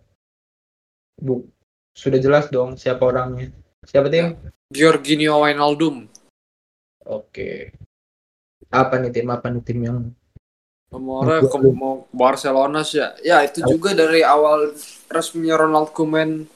[1.21, 1.45] bu
[1.93, 3.53] sudah jelas dong siapa orangnya
[3.85, 4.35] siapa tim
[4.73, 6.09] Jorginho Wijnaldum.
[7.05, 7.73] oke
[8.69, 9.99] apa nih tim apa nih tim yang
[10.89, 13.13] Nomornya ke mau Barcelona sih ya.
[13.21, 14.73] Ya itu juga dari awal
[15.05, 16.49] resminya Ronald Koeman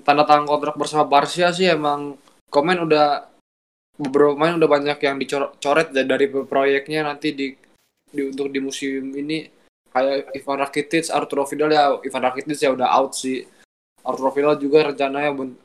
[0.00, 2.16] tanda tangan kontrak bersama Barca sih emang
[2.48, 3.28] Koeman udah
[4.00, 7.52] beberapa pemain udah banyak yang dicoret dari proyeknya nanti di,
[8.14, 9.50] di untuk di musim ini
[9.90, 13.42] kayak Ivan Rakitic, Arturo Vidal ya Ivan Rakitic ya udah out sih.
[14.06, 15.58] Arturo Vidal juga rencananya ben-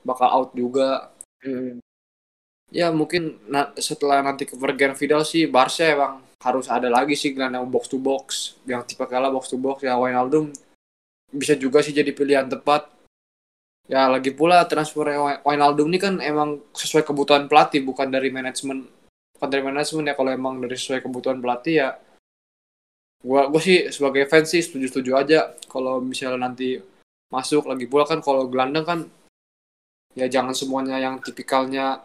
[0.00, 1.12] bakal out juga.
[2.70, 7.68] Ya mungkin na- setelah nanti kepergian Vidal sih Barca emang harus ada lagi sih gelandang
[7.68, 10.48] box to box yang tipe kala box to box ya Wijnaldum
[11.28, 12.88] bisa juga sih jadi pilihan tepat
[13.90, 18.88] ya lagi pula transfer Wi- Wijnaldum ini kan emang sesuai kebutuhan pelatih bukan dari manajemen
[19.40, 21.88] bukan dari manajemen ya kalau emang dari sesuai kebutuhan pelatih ya
[23.24, 25.40] gua gua sih sebagai fans sih setuju setuju aja.
[25.64, 26.76] Kalau misalnya nanti
[27.32, 29.00] masuk lagi pula kan kalau gelandang kan
[30.12, 32.04] ya jangan semuanya yang tipikalnya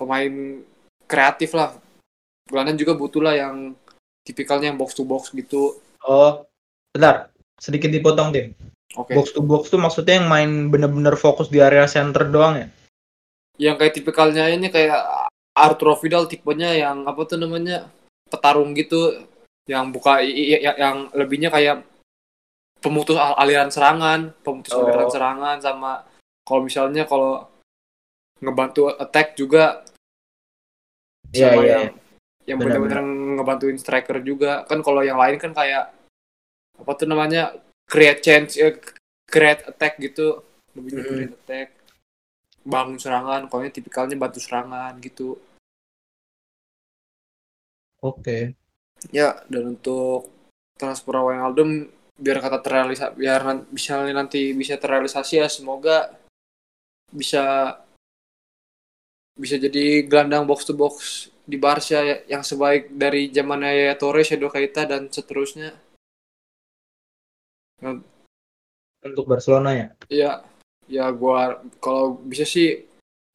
[0.00, 0.64] pemain
[1.04, 1.76] kreatif lah.
[2.48, 3.76] Gelandang juga butuh lah yang
[4.24, 5.76] tipikalnya yang box to box gitu.
[6.08, 6.48] Oh
[6.96, 7.28] bentar.
[7.60, 8.56] Sedikit dipotong tim.
[8.96, 9.12] Oke.
[9.12, 12.68] Box to box tuh maksudnya yang main bener-bener fokus di area center doang ya?
[13.60, 15.21] Yang kayak tipikalnya ini kayak
[15.52, 17.88] Arturo Vidal tipenya yang apa tuh namanya?
[18.28, 19.28] Petarung gitu
[19.68, 21.84] yang buka yang lebihnya kayak
[22.82, 24.82] pemutus al- aliran serangan pemutus Oh.
[24.82, 26.02] aliran serangan sama
[26.42, 27.46] kalau misalnya kalau
[28.42, 29.86] ngebantu attack juga
[31.30, 31.84] Iya, sama iya, yang
[32.42, 33.00] yang Benar, benar-benar
[33.38, 34.66] ngebantuin striker juga.
[34.66, 35.94] Kan kalau yang lain kan kayak
[36.76, 37.54] apa tuh namanya?
[37.86, 38.76] Create chance eh,
[39.30, 40.42] create attack gitu.
[40.74, 41.04] Lebih Mhm.
[41.06, 41.68] create attack
[42.62, 45.38] bangun serangan ini tipikalnya bantu serangan gitu.
[48.02, 48.54] Oke.
[49.10, 50.30] Ya dan untuk
[50.78, 53.42] transfer Wijnaldum biar kata terrealisasi biar
[53.74, 56.14] misalnya nanti bisa terrealisasi ya semoga
[57.10, 57.76] bisa
[59.32, 60.94] bisa jadi gelandang box to box
[61.42, 65.74] di Barca ya- yang sebaik dari zaman Yaya Torres, Edo Keita dan seterusnya.
[69.02, 69.86] untuk Barcelona ya?
[70.06, 70.32] Ya,
[70.90, 72.86] ya gua kalau bisa sih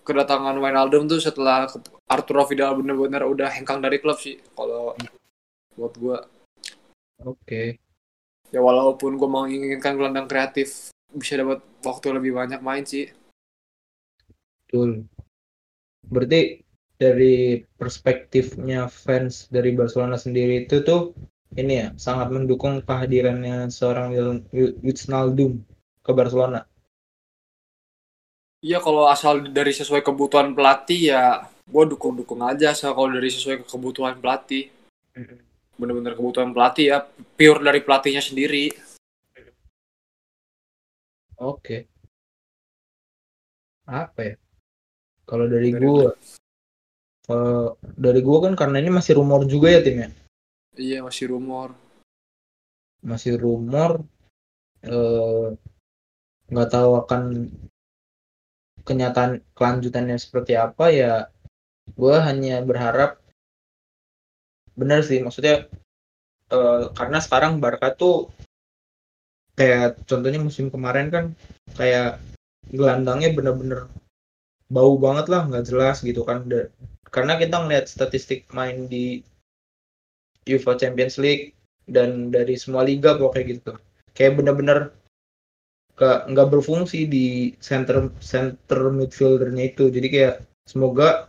[0.03, 1.67] kedatangan Wijnaldum tuh setelah
[2.07, 4.95] Arturo Vidal bener-bener udah hengkang dari klub sih kalau
[5.75, 6.17] buat gua.
[7.23, 7.79] oke
[8.47, 13.11] Ya walaupun gua menginginkan gelandang kreatif bisa dapat waktu lebih banyak main sih.
[14.67, 15.07] betul
[16.07, 16.63] berarti
[16.97, 21.13] dari perspektifnya fans dari Barcelona sendiri itu tuh
[21.55, 24.11] ini ya sangat mendukung kehadirannya seorang
[24.83, 25.63] Wijnaldum
[26.03, 26.63] ke Barcelona
[28.67, 33.63] Iya kalau asal dari sesuai kebutuhan pelatih ya gua dukung-dukung aja asal kalau dari sesuai
[33.63, 34.67] kebutuhan pelatih.
[35.79, 36.97] Bener-bener kebutuhan pelatih ya
[37.39, 38.75] pure dari pelatihnya sendiri.
[41.39, 41.87] Oke.
[43.87, 44.35] Apa ya?
[45.23, 46.11] Kalau dari Dari gua,
[47.23, 50.11] kalau dari gua kan karena ini masih rumor juga ya timnya,
[50.75, 51.71] Iya masih rumor.
[52.99, 54.03] masih rumor.
[54.87, 55.47] eh,
[56.47, 57.21] nggak tahu akan
[58.87, 61.13] kenyataan kelanjutannya seperti apa ya.
[61.99, 63.19] Gua hanya berharap
[64.79, 65.67] benar sih, maksudnya
[66.55, 68.31] eh, karena sekarang Barca tuh
[69.57, 71.25] kayak contohnya musim kemarin kan
[71.73, 72.21] kayak
[72.69, 73.89] gelandangnya bener-bener
[74.69, 76.69] bau banget lah nggak jelas gitu kan Da-
[77.09, 79.23] karena kita ngeliat statistik main di
[80.45, 83.71] UEFA Champions League dan dari semua liga pokoknya gitu
[84.13, 84.91] kayak bener-bener
[85.97, 89.89] nggak berfungsi di center center midfieldernya itu.
[89.89, 90.35] Jadi kayak
[90.69, 91.25] semoga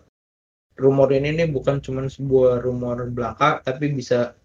[0.76, 4.36] rumor ini nih bukan cuma sebuah rumor belaka tapi bisa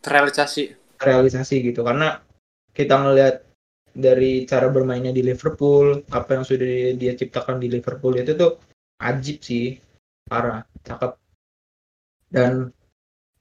[0.00, 0.72] Terrealisasi.
[1.02, 1.84] realisasi gitu.
[1.84, 2.16] Karena
[2.72, 3.44] kita ngelihat
[3.96, 8.56] dari cara bermainnya di Liverpool apa yang sudah dia ciptakan di Liverpool itu tuh
[9.04, 9.76] ajib sih.
[10.24, 11.12] Parah cakep.
[12.32, 12.72] Dan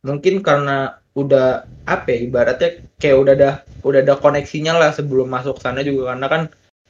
[0.05, 3.51] mungkin karena udah apa ya ibaratnya kayak udah ada
[3.87, 6.41] udah ada koneksinya lah sebelum masuk sana juga karena kan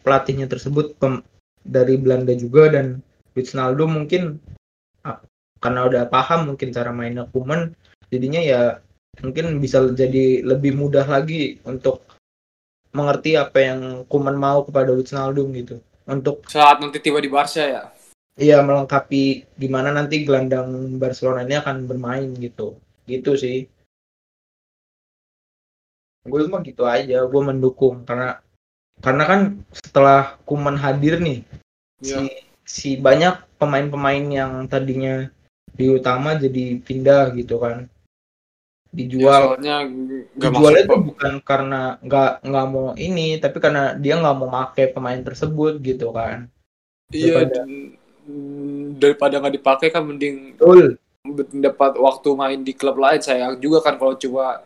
[0.01, 1.21] pelatihnya tersebut pem,
[1.61, 3.05] dari Belanda juga dan
[3.37, 4.41] Wijnaldum mungkin
[5.61, 7.73] karena udah paham mungkin cara mainnya Kuman
[8.13, 8.61] jadinya ya
[9.21, 12.05] mungkin bisa jadi lebih mudah lagi untuk
[12.93, 17.83] mengerti apa yang Kuman mau kepada Wijnaldum gitu untuk Saat nanti tiba di Barca ya.
[18.35, 22.77] Iya melengkapi gimana nanti gelandang Barcelona ini akan bermain gitu.
[23.07, 23.65] Gitu sih.
[26.25, 28.41] Gue mah gitu aja, gue mendukung karena
[28.99, 31.45] karena kan setelah Kuman hadir nih
[32.01, 32.19] Iya.
[32.19, 32.25] si
[32.65, 35.29] si banyak pemain-pemain yang tadinya
[35.75, 37.85] di utama jadi pindah gitu kan.
[38.95, 39.81] Ya, Dijual nggak
[40.39, 45.19] dijualnya tuh bukan karena nggak nggak mau ini tapi karena dia nggak mau make pemain
[45.19, 46.47] tersebut gitu kan.
[47.11, 47.67] Iya, daripada-
[48.25, 50.95] mm, daripada nggak dipakai kan mending Betul.
[51.59, 54.63] dapat waktu main di klub lain sayang juga kan kalau coba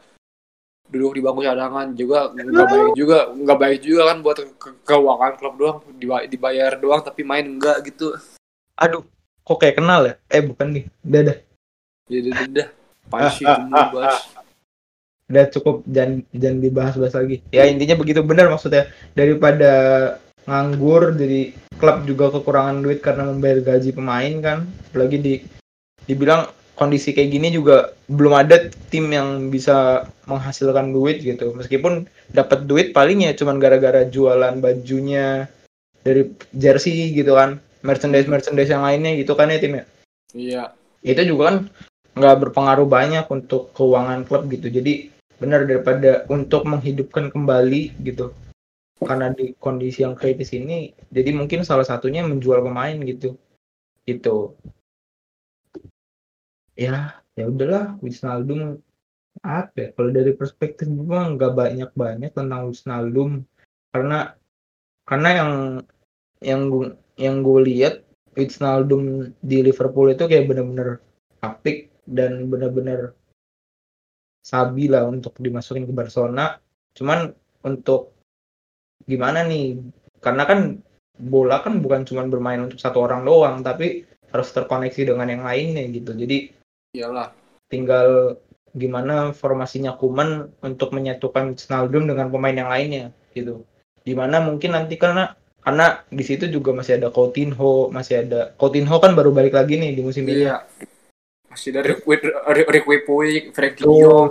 [0.89, 5.33] duduk di bangku cadangan juga nggak baik juga nggak baik juga kan buat ke- keuangan
[5.37, 8.17] klub doang diba- dibayar doang tapi main enggak gitu.
[8.73, 9.05] Aduh,
[9.45, 10.13] kok kayak kenal ya?
[10.33, 11.37] Eh bukan nih, udah dah.
[12.09, 12.67] jadi udah
[13.05, 14.17] pasti gemuk bas.
[15.29, 17.45] udah cukup jangan jangan dibahas-bahas lagi.
[17.53, 18.89] Ya intinya begitu benar maksudnya.
[19.13, 19.73] Daripada
[20.49, 24.65] nganggur jadi klub juga kekurangan duit karena membayar gaji pemain kan.
[24.89, 25.33] Apalagi di
[26.09, 31.51] dibilang kondisi kayak gini juga belum ada tim yang bisa menghasilkan duit gitu.
[31.51, 35.51] Meskipun dapat duit paling ya cuman gara-gara jualan bajunya
[36.07, 39.85] dari jersey gitu kan merchandise merchandise yang lainnya gitu kan ya tim ya?
[40.31, 40.63] Iya.
[41.03, 41.57] Itu juga kan
[42.15, 44.71] nggak berpengaruh banyak untuk keuangan klub gitu.
[44.71, 48.31] Jadi benar daripada untuk menghidupkan kembali gitu.
[49.03, 53.35] Karena di kondisi yang kritis ini jadi mungkin salah satunya menjual pemain gitu.
[54.07, 54.55] Gitu
[56.79, 58.79] ya ya udahlah Wijnaldum
[59.43, 59.87] apa ya?
[59.95, 63.43] Kalau dari perspektif gue nggak banyak banyak tentang Wijnaldum.
[63.91, 64.31] Karena
[65.03, 65.51] karena yang
[66.39, 66.85] yang gue
[67.19, 68.03] yang gue lihat
[68.35, 71.03] Wijnaldum di Liverpool itu kayak bener-bener
[71.43, 73.15] apik dan bener-bener
[74.39, 76.59] sabi lah untuk dimasukin ke Barcelona.
[76.95, 77.35] Cuman
[77.67, 78.15] untuk
[79.03, 79.79] gimana nih?
[80.19, 80.79] Karena kan
[81.19, 85.83] bola kan bukan cuma bermain untuk satu orang doang tapi harus terkoneksi dengan yang lainnya
[85.91, 86.15] gitu.
[86.15, 86.58] Jadi
[86.93, 87.33] iyalah
[87.69, 88.39] tinggal
[88.73, 93.65] gimana formasinya Kuman untuk menyatukan Wijnaldum dengan pemain yang lainnya gitu.
[94.01, 98.97] Di mana mungkin nanti karena karena di situ juga masih ada Coutinho, masih ada Coutinho
[98.97, 100.49] kan baru balik lagi nih di musim ini.
[100.49, 100.65] iya
[101.49, 102.05] masih dari Rick
[103.81, 103.89] Tuh.
[103.89, 104.29] De Jong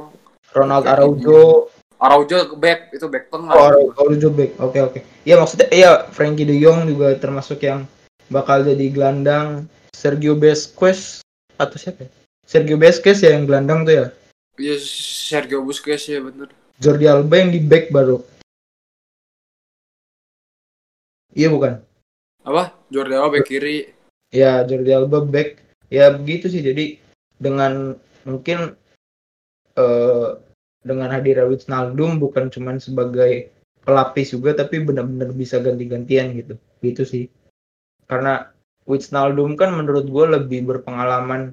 [0.55, 1.68] Ronald Araujo,
[1.99, 4.51] Araujo back itu back tengah oh, Arau- Araujo back.
[4.62, 4.99] Oke oke.
[5.27, 7.85] Iya maksudnya iya Frankie De Jong juga termasuk yang
[8.31, 11.21] bakal jadi gelandang Sergio Busquets
[11.59, 12.11] atau siapa ya?
[12.48, 14.06] Sergio Busquets ya yang gelandang tuh ya.
[14.56, 16.48] iya Sergio Busquets ya bener
[16.80, 18.24] Jordi Alba yang di back baru.
[21.37, 21.84] Iya bukan?
[22.48, 23.92] apa Jordi Alba back kiri
[24.32, 25.61] Ya Jordi Alba back.
[25.92, 26.64] Ya begitu sih.
[26.64, 26.96] Jadi
[27.37, 28.78] dengan mungkin
[29.76, 30.28] eh
[30.80, 33.52] dengan hadirnya Wijnaldum bukan cuman sebagai
[33.84, 36.54] pelapis juga tapi benar-benar bisa ganti-gantian gitu.
[36.80, 37.24] Gitu sih.
[38.08, 38.48] Karena
[38.88, 41.52] Wijnaldum kan menurut gue lebih berpengalaman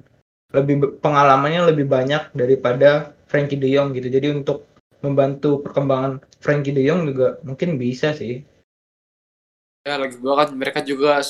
[0.54, 4.06] lebih pengalamannya lebih banyak daripada Frankie De Jong gitu.
[4.06, 4.66] Jadi untuk
[5.02, 8.42] membantu perkembangan Frankie De Jong juga mungkin bisa sih.
[9.86, 11.22] ya lagi gua kan mereka juga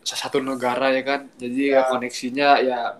[0.00, 1.92] satu negara ya kan jadi ya.
[1.92, 2.96] koneksinya ya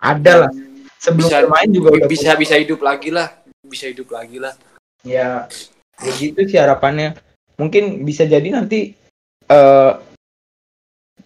[0.00, 0.50] Ada lah.
[0.96, 3.28] Sebelum bisa bermain juga udah bisa bisa hidup lagi lah
[3.68, 4.56] bisa hidup lagi lah
[5.04, 5.44] ya
[6.00, 7.14] begitu sih harapannya
[7.60, 8.96] mungkin bisa jadi nanti
[9.46, 9.92] eh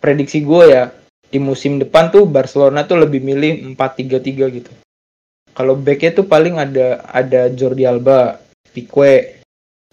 [0.02, 0.90] prediksi gue ya
[1.32, 4.72] di musim depan tuh Barcelona tuh lebih milih 4-3-3 gitu
[5.56, 8.36] kalau backnya tuh paling ada ada Jordi Alba
[8.76, 9.40] Pique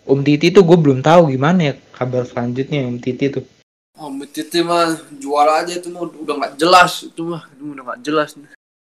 [0.09, 3.47] Um Titi tuh gue belum tahu gimana ya kabar selanjutnya Um Titi tuh
[3.95, 8.01] oh Titi mah jual aja itu mah udah nggak jelas itu mah itu udah nggak
[8.03, 8.35] jelas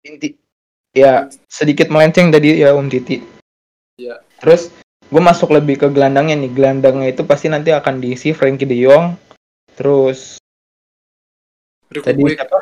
[0.06, 0.38] inti
[0.96, 3.20] ya sedikit melenceng tadi ya Om Titi.
[4.00, 4.24] Iya.
[4.40, 4.72] Terus
[5.12, 6.52] gue masuk lebih ke gelandangnya nih.
[6.56, 9.20] Gelandangnya itu pasti nanti akan diisi Frankie De Jong.
[9.76, 10.40] Terus
[12.02, 12.60] Rick tadi Puig siapa?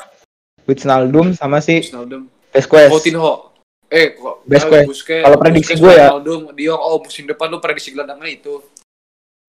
[0.64, 2.90] Wijnaldum sama si Wijnaldum Vasquez.
[2.90, 3.52] Coutinho
[3.90, 4.88] eh kok Busquets.
[4.90, 8.62] Busquets Kalau prediksi gua ya- Wijnaldum Dion oh musim depan lu prediksi gelandangnya itu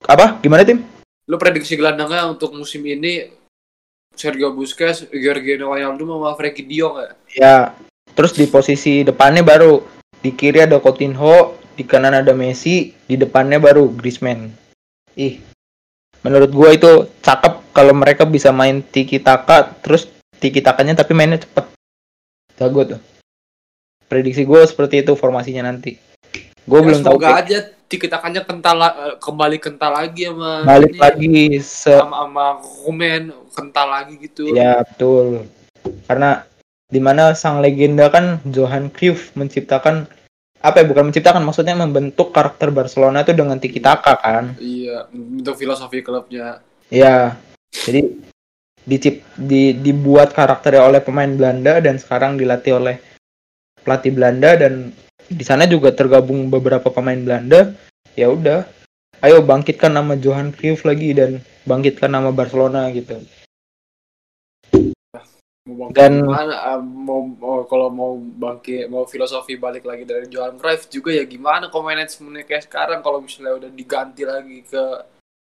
[0.04, 0.36] Apa?
[0.38, 0.84] Gimana tim?
[1.24, 3.32] lu prediksi gelandangnya untuk musim ini
[4.12, 7.08] Sergio Busquets, Giorgio Wijnaldum sama Frankie Jong ya?
[7.32, 7.56] Ya.
[8.12, 9.80] Terus di posisi depannya baru
[10.20, 14.52] di kiri ada Coutinho, di kanan ada Messi, di depannya baru Griezmann.
[15.16, 15.40] Ih.
[16.22, 16.92] Menurut gue itu
[17.24, 20.06] cakep kalau mereka bisa main tiki taka terus
[20.38, 21.74] tiki takanya tapi mainnya cepet.
[22.54, 23.00] Jago tuh.
[24.06, 25.98] Prediksi gue seperti itu formasinya nanti.
[26.64, 27.58] Gue Ya, belum tahu semoga aja
[27.90, 33.22] tiki takanya kental eh, kembali kental lagi sama balik ini, lagi se sama sama komen
[33.52, 34.54] kental lagi gitu.
[34.54, 35.44] ya betul.
[36.08, 36.46] Karena
[36.88, 40.08] di mana sang legenda kan Johan Cruyff menciptakan
[40.64, 44.56] apa ya bukan menciptakan maksudnya membentuk karakter Barcelona itu dengan tiki taka kan.
[44.56, 46.64] Iya, untuk filosofi klubnya.
[46.92, 47.32] ya
[47.74, 48.00] jadi
[48.84, 52.96] dicip di dibuat karakternya oleh pemain Belanda dan sekarang dilatih oleh
[53.82, 54.92] pelatih Belanda dan
[55.24, 57.72] di sana juga tergabung beberapa pemain Belanda.
[58.14, 58.68] Ya udah
[59.24, 63.18] ayo bangkitkan nama Johan Cruyff lagi dan bangkitkan nama Barcelona gitu.
[65.96, 66.28] Dan-?
[66.28, 71.24] Ah, mau, mau- kalau mau bangkit mau filosofi balik lagi dari Johan Cruyff juga ya
[71.24, 73.00] gimana kok manajemennya kayak sekarang?
[73.00, 74.84] Kalau misalnya udah diganti lagi ke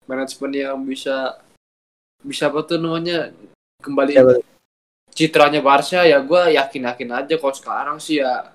[0.06, 1.34] manajemen yang bisa
[2.24, 3.30] bisa apa tuh namanya?
[3.78, 4.42] Kembali Ya, betul.
[5.14, 8.50] citranya Barca ya gue yakin yakin aja kalau sekarang sih ya.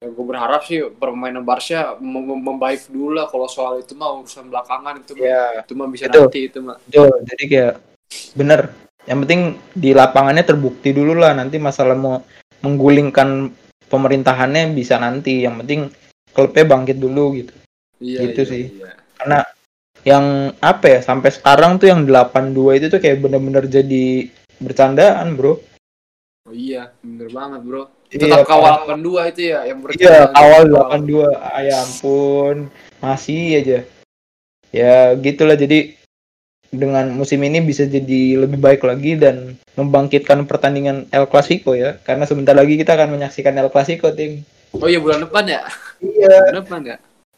[0.00, 4.14] Ya gue berharap sih permainan Barca mem- mem- membaik dulu lah kalau soal itu mah
[4.16, 5.26] urusan belakangan itu mah.
[5.26, 5.44] Ya.
[5.62, 6.22] Itu mah bisa Betul.
[6.26, 6.76] nanti itu mah.
[6.86, 7.10] Betul.
[7.26, 7.74] Jadi kayak
[8.32, 8.60] bener.
[9.02, 9.40] Yang penting
[9.74, 11.34] di lapangannya terbukti dulu lah.
[11.34, 12.22] Nanti masalah mau
[12.62, 13.50] menggulingkan
[13.86, 15.42] pemerintahannya bisa nanti.
[15.42, 15.80] Yang penting
[16.30, 17.52] klubnya bangkit dulu gitu.
[17.98, 18.64] Iya Gitu iya, sih.
[18.78, 18.90] iya.
[19.18, 19.38] karena
[20.02, 24.26] yang apa ya sampai sekarang tuh yang 82 itu tuh kayak bener-bener jadi
[24.58, 25.58] bercandaan bro.
[26.42, 27.86] Oh iya, bener banget bro.
[28.10, 31.00] Tetap Iya, kawal 82 itu ya yang berarti iya awal kawal.
[31.06, 32.56] 82 ah, ya ampun.
[32.98, 33.78] Masih aja.
[34.74, 35.54] Ya gitulah.
[35.54, 35.96] Jadi
[36.72, 41.96] dengan musim ini bisa jadi lebih baik lagi dan membangkitkan pertandingan El Clasico ya.
[42.02, 44.42] Karena sebentar lagi kita akan menyaksikan El Clasico tim.
[44.74, 45.62] Oh iya bulan depan ya?
[46.02, 46.50] iya.
[46.50, 46.96] Bulan depan ya?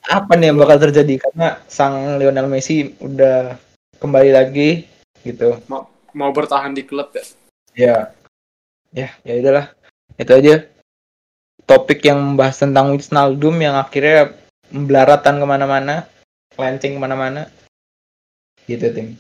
[0.09, 1.21] Apa nih yang bakal terjadi?
[1.21, 3.57] Karena sang Lionel Messi udah
[3.99, 4.85] kembali lagi
[5.25, 5.61] gitu.
[6.15, 7.25] Mau bertahan di klub ya?
[7.75, 7.97] ya.
[8.95, 9.67] Ya ya udahlah.
[10.21, 10.69] Itu aja.
[11.65, 14.37] Topik yang membahas tentang Wijnaldum yang akhirnya
[14.69, 16.05] belaratan ke mana-mana
[16.55, 17.51] lenceng ke mana-mana.
[18.69, 19.19] Gitu tim.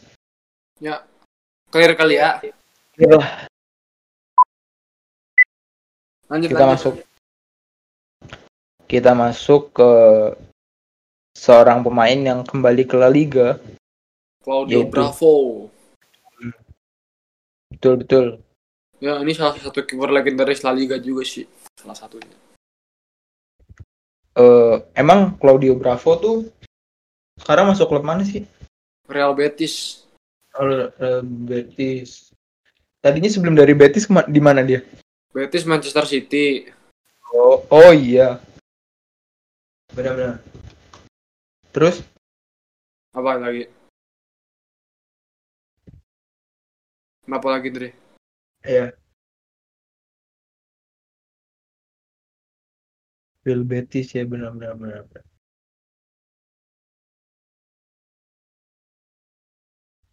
[1.74, 2.38] Clear kali ya?
[2.94, 3.50] Itulah,
[6.30, 6.74] Lanjut kita lanjut.
[6.78, 6.94] masuk.
[8.86, 9.90] Kita masuk ke
[11.34, 13.60] seorang pemain yang kembali ke La Liga
[14.40, 14.90] Claudio Yaitu.
[14.94, 15.34] Bravo.
[17.74, 18.26] betul betul
[19.02, 21.44] Ya ini salah satu kiper legendaris La Liga juga sih.
[21.76, 22.32] Salah satunya.
[24.32, 26.36] Eh, emang Claudio Bravo tuh
[27.36, 28.48] sekarang masuk klub mana sih
[29.10, 30.06] Real Betis.
[30.56, 32.32] Oh, eh, Betis
[33.04, 34.80] tadinya sebelum dari Betis di mana dia
[35.34, 36.70] Betis Manchester City.
[37.34, 38.38] Oh, oh iya.
[39.90, 40.38] Benar-benar.
[41.74, 42.06] Terus
[43.10, 43.66] Apa lagi?
[47.26, 47.90] Kenapa lagi Dre?
[48.62, 48.94] ya.
[53.42, 55.02] Real Betis ya benar-benar benar.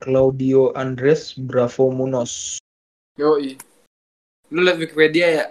[0.01, 2.57] Claudio Andres Bravo Munoz.
[3.21, 3.61] Yoi.
[4.49, 5.45] Lu liat Wikipedia ya?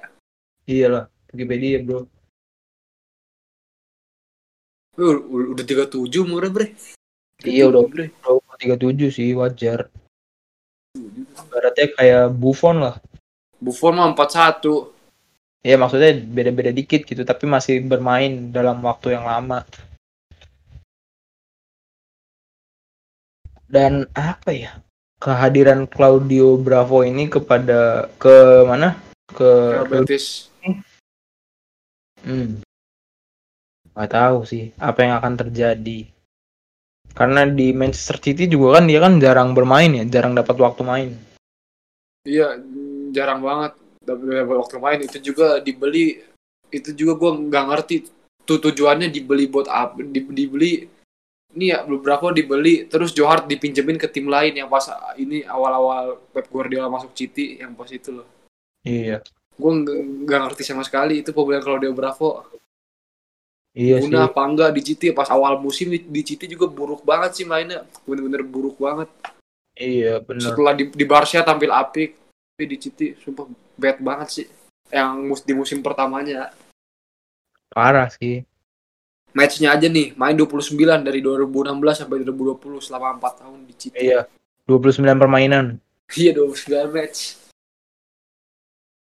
[0.66, 2.10] Iyalah, Wikipedia bro.
[4.98, 6.66] Lu u- udah 37 umurnya bre.
[7.46, 8.04] Iya udah bre.
[8.20, 9.88] Bro, 37 sih wajar.
[11.50, 12.96] Baratnya kayak Buffon lah.
[13.60, 14.90] Buffon mah 41.
[15.60, 19.68] Ya maksudnya beda-beda dikit gitu, tapi masih bermain dalam waktu yang lama.
[23.68, 24.80] Dan apa ya?
[25.20, 28.96] Kehadiran Claudio Bravo ini kepada ke mana?
[29.28, 30.48] Ke Real Betis.
[32.24, 32.64] Hmm.
[34.00, 36.08] Gak tahu sih apa yang akan terjadi.
[37.12, 41.10] Karena di Manchester City juga kan dia kan jarang bermain ya, jarang dapat waktu main.
[42.24, 42.56] Iya,
[43.12, 43.76] jarang banget.
[44.00, 46.16] Tapi waktu main itu juga dibeli
[46.72, 47.96] itu juga gua nggak ngerti
[48.46, 50.88] tuh tujuannya dibeli buat apa di, dibeli
[51.54, 54.86] ini ya beberapa dibeli terus Johar dipinjemin ke tim lain yang pas
[55.18, 58.26] ini awal-awal Pep Guardiola masuk City yang pas itu loh
[58.86, 59.20] Iya.
[59.60, 59.72] gue
[60.24, 62.48] nggak ngerti sama sekali itu pembelian Claudio Bravo
[63.70, 64.04] Iya sih.
[64.04, 67.46] guna apa enggak di City pas awal musim di, di City juga buruk banget sih
[67.46, 69.06] mainnya bener-bener buruk banget
[69.72, 70.42] Iya, benar.
[70.44, 72.18] setelah di, di Barca tampil apik
[72.50, 74.46] tapi di City sumpah bad banget sih
[74.90, 76.50] yang mus, di musim pertamanya
[77.68, 78.42] Parah sih.
[79.30, 84.26] matchnya aja nih main 29 dari 2016 sampai 2020 selama 4 tahun di City Iya.
[84.66, 85.78] 29 permainan.
[86.10, 87.38] iya 29 match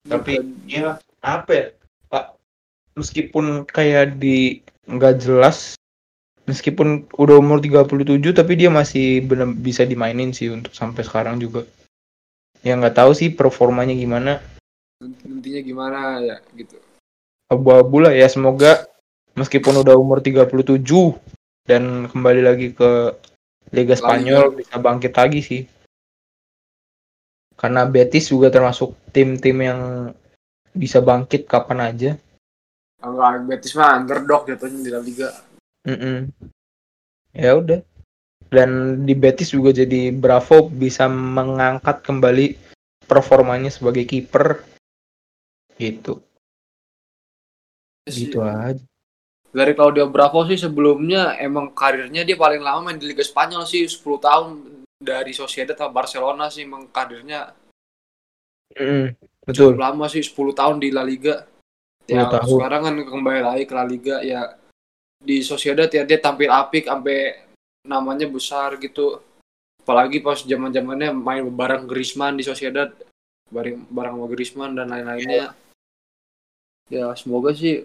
[0.02, 0.88] Tapi Bukan- ya
[1.20, 1.66] apa ya?
[2.98, 4.58] Meskipun kayak di
[4.90, 5.78] nggak jelas
[6.48, 11.68] meskipun udah umur 37 tapi dia masih benar bisa dimainin sih untuk sampai sekarang juga.
[12.64, 14.42] Ya nggak tahu sih performanya gimana.
[14.98, 16.80] Nantinya gimana ya gitu.
[17.52, 18.88] Abu-abu lah ya semoga
[19.38, 20.58] meskipun udah umur 37
[21.68, 23.14] dan kembali lagi ke
[23.70, 25.62] Liga Spanyol bisa bangkit lagi sih.
[27.54, 29.80] Karena Betis juga termasuk tim-tim yang
[30.72, 32.10] bisa bangkit kapan aja
[32.98, 35.30] Enggak, Betis mah underdog jatuhnya di La Liga
[35.88, 36.18] Mm -mm.
[37.32, 37.80] Ya udah.
[38.48, 42.56] Dan di Betis juga jadi Bravo bisa mengangkat kembali
[43.08, 44.64] performanya sebagai kiper.
[45.80, 46.20] Gitu.
[48.08, 48.80] Gitu aja.
[49.48, 53.88] Dari Claudio Bravo sih sebelumnya emang karirnya dia paling lama main di Liga Spanyol sih
[53.88, 54.48] 10 tahun
[55.00, 57.54] dari Sociedad atau Barcelona sih emang karirnya
[58.76, 59.16] mm,
[59.48, 61.48] betul cukup lama sih 10 tahun di La Liga
[62.08, 62.48] ya tahun.
[62.48, 64.56] sekarang kan kembali lagi ke La Liga ya.
[65.18, 67.44] Di Sociedad ya dia tampil apik sampai
[67.84, 69.20] namanya besar gitu.
[69.84, 72.88] Apalagi pas zaman zamannya main bareng Griezmann di Sociedad
[73.48, 75.52] bareng bareng sama Griezmann dan lain-lainnya.
[76.88, 77.84] Ya semoga sih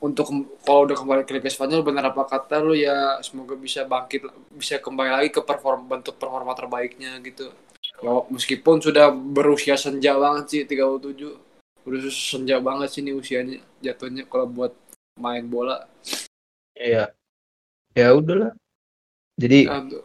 [0.00, 0.32] untuk
[0.64, 4.24] kalau udah kembali ke Liga Spanyol benar apa kata lu ya semoga bisa bangkit
[4.56, 7.52] bisa kembali lagi ke perform bentuk performa terbaiknya gitu.
[8.00, 11.49] Ya, meskipun sudah berusia senja banget sih 37
[11.90, 14.72] udah senja banget sih ini usianya jatuhnya kalau buat
[15.18, 15.90] main bola
[16.80, 17.12] Iya.
[17.92, 18.56] Ya udahlah.
[19.36, 20.04] Jadi Aduh.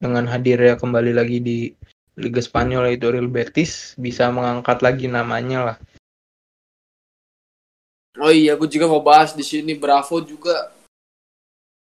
[0.00, 1.58] dengan hadirnya kembali lagi di
[2.16, 5.76] Liga Spanyol itu Real Betis bisa mengangkat lagi namanya lah.
[8.20, 10.72] Oh iya, aku juga mau bahas di sini Bravo juga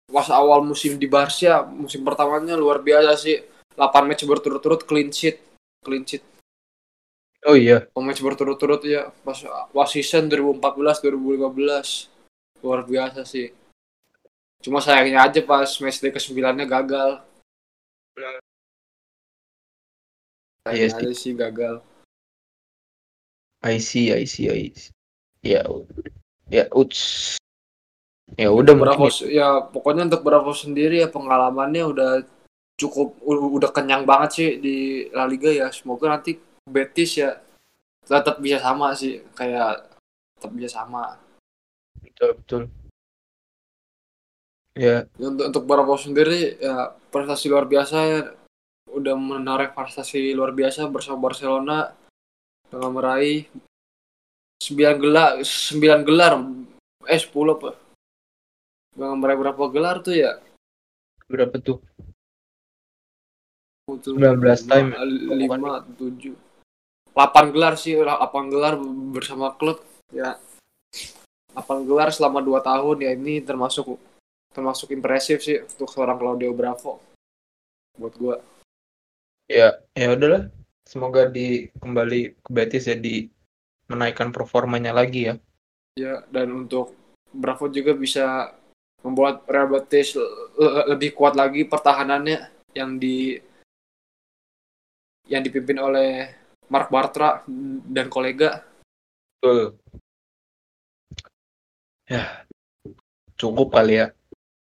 [0.09, 3.39] pas awal musim di Barca, musim pertamanya luar biasa sih.
[3.75, 5.43] 8 match berturut-turut clean sheet,
[5.83, 6.23] clean sheet.
[7.45, 7.85] Oh iya.
[7.93, 9.37] match berturut-turut ya pas
[9.77, 12.09] was season 2014 2015.
[12.65, 13.53] Luar biasa sih.
[14.65, 17.21] Cuma sayangnya aja pas match day ke-9-nya gagal.
[20.65, 21.13] Iya sih.
[21.13, 21.85] sih gagal.
[23.61, 24.93] I see, I see, I see.
[25.45, 25.65] Ya,
[26.49, 27.37] ya, uts.
[28.41, 32.11] Ya udah berapa ya pokoknya untuk berapa sendiri ya pengalamannya udah
[32.81, 34.77] cukup udah kenyang banget sih di
[35.13, 35.69] La Liga ya.
[35.69, 37.45] Semoga nanti Betis ya
[38.05, 39.85] tetap bisa sama sih kayak
[40.37, 41.21] tetap bisa sama.
[42.01, 42.63] Betul, betul.
[44.75, 45.07] Ya.
[45.21, 48.21] Untuk untuk Barapau sendiri ya prestasi luar biasa ya.
[48.91, 51.93] Udah menarik prestasi luar biasa bersama Barcelona
[52.71, 53.47] dengan meraih
[54.63, 56.33] 9 gelar 9 gelar
[57.11, 57.71] eh 10 apa
[58.95, 60.39] dengan meraih berapa gelar tuh ya?
[61.27, 61.83] Berapa tuh?
[63.91, 64.41] 19
[64.71, 64.95] time.
[64.95, 66.44] 5 7
[67.15, 68.75] 8 gelar sih 8 gelar
[69.15, 69.79] bersama klub.
[70.11, 70.37] Ya
[71.55, 72.97] 8 gelar selama 2 tahun.
[73.07, 73.97] Ya ini termasuk
[74.55, 76.99] termasuk impresif sih untuk seorang Claudio Bravo.
[77.95, 78.37] Buat gue
[79.47, 80.51] ya ya udahlah.
[80.85, 83.31] Semoga di kembali ke Betis jadi
[83.89, 85.35] menaikkan performanya lagi ya.
[85.95, 86.93] Ya dan untuk
[87.31, 88.53] Bravo juga bisa
[89.05, 90.19] membuat Real Betis
[90.91, 93.39] lebih kuat lagi pertahanannya yang di
[95.29, 96.44] yang dipimpin oleh
[96.75, 97.47] Mark Bartra
[97.87, 98.67] dan kolega.
[99.39, 99.79] Betul.
[102.11, 102.45] Ya,
[103.39, 104.07] cukup kali ya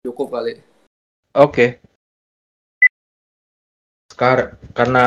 [0.03, 1.68] cukup kali oke okay.
[4.11, 5.05] sekarang karena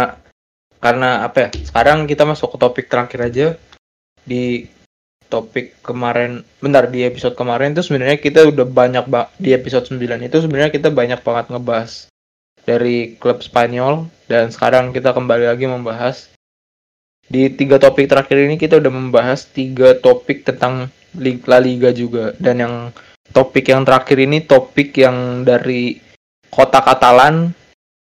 [0.82, 3.48] karena apa ya sekarang kita masuk ke topik terakhir aja
[4.26, 4.66] di
[5.30, 10.00] topik kemarin benar di episode kemarin itu sebenarnya kita udah banyak ba di episode 9
[10.28, 11.92] itu sebenarnya kita banyak banget ngebahas
[12.68, 16.30] dari klub Spanyol dan sekarang kita kembali lagi membahas
[17.32, 20.92] di tiga topik terakhir ini kita udah membahas tiga topik tentang
[21.48, 22.76] La Liga juga dan yang
[23.32, 25.96] topik yang terakhir ini topik yang dari
[26.52, 27.56] kota Katalan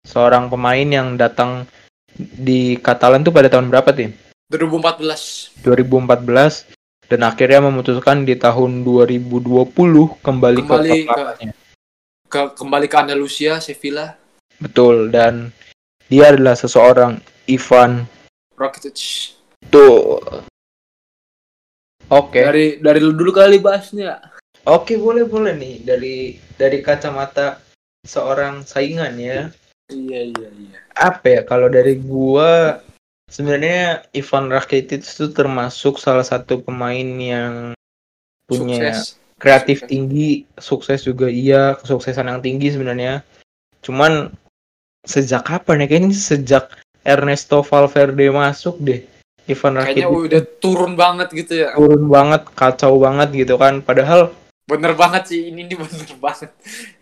[0.08, 1.68] seorang pemain yang datang
[2.16, 4.16] di Katalan tuh pada tahun berapa tim?
[4.48, 5.60] 2014.
[5.60, 6.72] 2014
[7.12, 9.68] dan akhirnya memutuskan di tahun 2020
[10.24, 11.52] kembali, kembali ke, ke
[12.32, 14.16] ke kembali ke Andalusia, Sevilla.
[14.56, 15.52] Betul dan
[16.08, 18.08] dia adalah seseorang Ivan
[18.62, 19.34] Rakitic.
[19.68, 20.22] Tuh.
[22.06, 22.30] Oke.
[22.38, 22.42] Okay.
[22.46, 24.22] Dari dari dulu kali bahasnya.
[24.62, 27.58] Oke boleh boleh nih dari dari kacamata
[28.06, 29.50] seorang saingan ya.
[29.90, 30.78] Iya iya iya.
[30.94, 32.78] Apa ya kalau dari gua
[33.26, 37.74] sebenarnya Ivan Rakitic itu termasuk salah satu pemain yang
[38.46, 39.18] punya sukses.
[39.40, 39.90] kreatif sukses.
[39.90, 43.24] tinggi, sukses juga iya, kesuksesan yang tinggi sebenarnya.
[43.82, 44.30] Cuman
[45.02, 46.70] sejak kapan ya kayaknya sejak
[47.02, 49.06] Ernesto Valverde masuk deh.
[49.50, 51.74] Ivan Rakitic kayaknya udah turun banget gitu ya.
[51.74, 53.82] Turun banget, kacau banget gitu kan.
[53.82, 54.30] Padahal
[54.72, 56.50] bener banget sih ini ini bener banget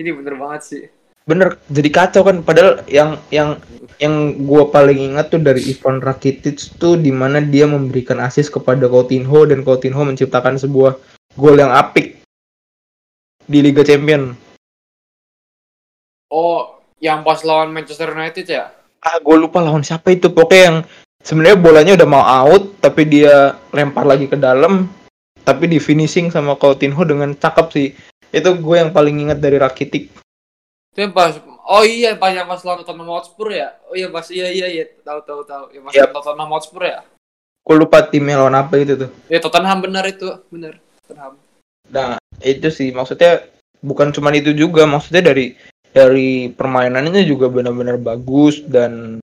[0.01, 0.82] ini bener banget sih
[1.28, 3.61] bener jadi kacau kan padahal yang yang
[4.01, 8.88] yang gue paling ingat tuh dari Ivan Rakitic tuh di mana dia memberikan assist kepada
[8.88, 10.96] Coutinho dan Coutinho menciptakan sebuah
[11.36, 12.24] gol yang apik
[13.44, 14.32] di Liga Champion
[16.32, 20.32] oh yang pas lawan Manchester United ya ah gue lupa lawan siapa itu.
[20.32, 20.78] Pokoknya yang
[21.24, 24.88] sebenarnya bolanya udah mau out tapi dia lempar lagi ke dalam
[25.44, 27.88] tapi di finishing sama Coutinho dengan cakep sih.
[28.30, 30.12] Itu gue yang paling ingat dari Rakitic.
[30.94, 31.36] Itu yang pas
[31.70, 33.74] oh iya pas yang pas lawan Tottenham Hotspur ya?
[33.90, 35.64] Oh iya pas iya iya iya tahu tahu tahu.
[35.74, 36.03] Yang pas Yap.
[36.12, 37.01] lawan Tottenham Hotspur ya?
[37.61, 39.11] Gue lupa timnya lawan apa itu tuh.
[39.26, 41.40] Ya Tottenham benar itu benar Tottenham.
[41.90, 43.42] Nah, itu sih maksudnya
[43.82, 45.59] bukan cuma itu juga, maksudnya dari
[45.91, 49.18] dari permainannya juga benar-benar bagus dan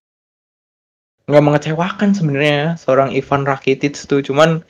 [1.28, 4.64] nggak mengecewakan sebenarnya seorang Ivan Rakitic tuh cuman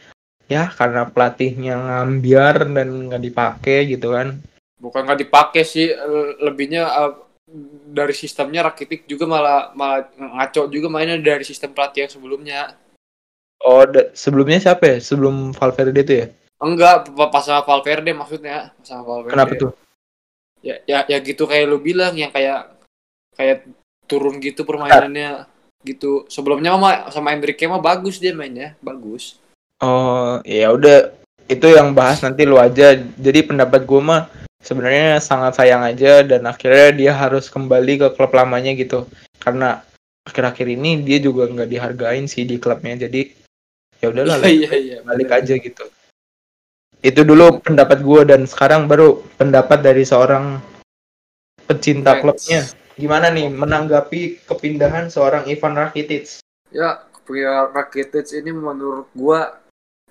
[0.51, 4.43] ya karena pelatihnya ngambiar dan nggak dipakai gitu kan.
[4.79, 5.91] bukan nggak dipakai sih
[6.39, 7.13] lebihnya eh,
[7.91, 12.61] dari sistemnya Rakitic juga malah malah ngaco juga mainnya dari sistem pelatih yang sebelumnya
[13.59, 13.83] Oh,
[14.15, 14.97] sebelumnya siapa ya?
[15.03, 16.27] Sebelum Valverde itu ya?
[16.63, 19.71] enggak pa- pas sama Valverde maksudnya pas sama Valverde Kenapa tuh?
[20.65, 22.75] Ya ya ya gitu kayak lu bilang yang kayak
[23.39, 23.67] kayak
[24.09, 25.47] turun gitu permainannya
[25.87, 29.39] gitu sebelumnya mah sama Enrique mah bagus dia mainnya bagus
[29.79, 31.15] Oh, ya udah
[31.47, 32.99] itu yang bahas nanti lu aja.
[32.99, 34.27] Jadi pendapat gue mah
[34.59, 39.07] sebenarnya sangat sayang aja dan akhirnya dia harus kembali ke klub lamanya gitu.
[39.39, 39.79] Karena
[40.27, 42.99] akhir-akhir ini dia juga nggak dihargain sih di klubnya.
[43.07, 43.31] Jadi
[44.03, 45.47] ya udahlah lah, iya iya balik bener.
[45.47, 45.85] aja gitu.
[46.99, 50.59] Itu dulu pendapat gue dan sekarang baru pendapat dari seorang
[51.65, 52.23] pecinta Fans.
[52.25, 52.61] klubnya.
[52.99, 56.43] Gimana nih menanggapi kepindahan seorang Ivan Rakitic?
[56.69, 59.61] ya punya Rakitic ini menurut gua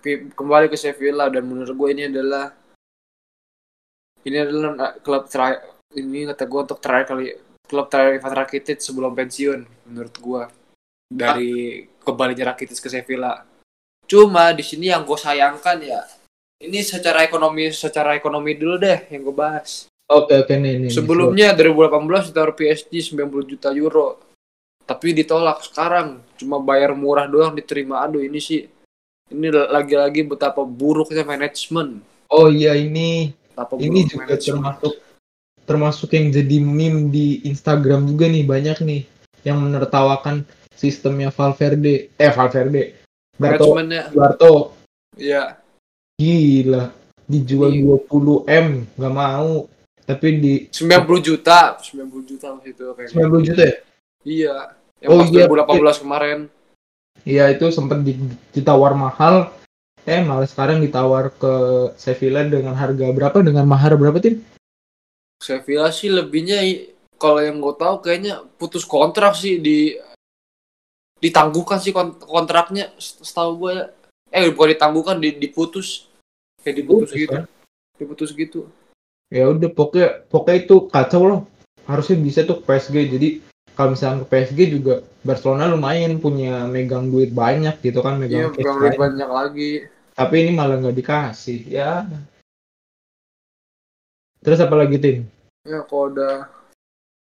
[0.01, 2.53] pi- kembali ke Sevilla dan menurut gua ini adalah
[4.25, 5.65] ini adalah na- klub terakhir
[5.97, 7.25] ini kata gua untuk terakhir kali
[7.65, 9.59] klub terakhir Ivan Rakitic sebelum pensiun
[9.89, 10.49] menurut gua
[11.07, 13.45] dari kembalinya Rakitic ke Sevilla
[14.07, 15.99] cuma di sini yang gue sayangkan ya
[16.63, 20.87] ini secara ekonomi secara ekonomi dulu deh yang gue bahas Oke oke nih nih.
[20.87, 24.15] nih, Sebelumnya 2018 ditaruh PSG 90 juta euro.
[24.87, 28.07] Tapi ditolak sekarang cuma bayar murah doang diterima.
[28.07, 28.71] Aduh ini sih
[29.27, 31.99] ini lagi-lagi betapa buruknya manajemen.
[32.31, 34.63] Oh iya ini Betapa ini juga manajemen.
[34.63, 34.93] termasuk
[35.67, 39.01] termasuk yang jadi meme di Instagram juga nih banyak nih
[39.43, 42.95] yang menertawakan sistemnya Valverde eh Valverde
[43.35, 44.03] Barto manajemennya.
[44.15, 44.53] Barto
[45.19, 45.66] Iya.
[46.17, 46.89] Gila
[47.29, 48.01] dijual Iya.
[48.09, 49.69] 20 m nggak mau
[50.01, 53.13] tapi di 90 juta, 90 juta waktu itu kayaknya.
[53.13, 53.77] 90 juta ya
[54.25, 54.55] Iya.
[54.97, 55.45] Yang Oh, pas iya.
[55.45, 56.39] 2018 kemarin.
[57.21, 58.17] iya itu sempat di-
[58.49, 59.53] ditawar mahal
[60.03, 61.53] eh malah sekarang ditawar ke
[61.95, 64.41] Sevilla dengan harga berapa dengan mahar berapa tim
[65.37, 66.65] Sevilla sih lebihnya
[67.13, 69.93] kalau yang gue tahu kayaknya putus kontrak sih di
[71.19, 73.85] ditangguhkan sih kont- kontraknya set- setahu gue ya.
[74.27, 76.06] Eh bukan ditangguhkan di, diputus.
[76.67, 77.31] Kayak diputus Putus, gitu.
[77.31, 77.43] kan?
[77.95, 78.61] Diputus gitu.
[79.27, 81.41] ya udah pokoknya pokoknya itu kacau loh
[81.83, 83.29] harusnya bisa tuh ke PSG jadi
[83.71, 88.55] kalau misalnya ke PSG juga Barcelona lumayan punya megang duit banyak gitu kan Iya, megang
[88.55, 89.29] cash bukan banyak.
[89.29, 89.71] lagi.
[90.11, 92.07] tapi ini malah nggak dikasih ya
[94.39, 95.17] terus apa lagi tim
[95.63, 96.47] Ya kalau udah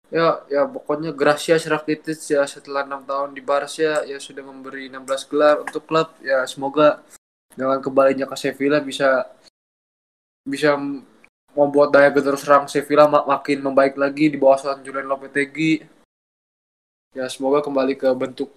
[0.09, 5.27] ya ya pokoknya Gracias Rakitic ya setelah enam tahun di Barca ya sudah memberi 16
[5.27, 7.03] gelar untuk klub ya semoga
[7.55, 9.27] dengan kembalinya ke Sevilla bisa
[10.47, 10.79] bisa
[11.55, 15.83] membuat daya gedor serang Sevilla mak- makin membaik lagi di bawah asuhan Julian Lopetegui.
[17.11, 18.55] Ya semoga kembali ke bentuk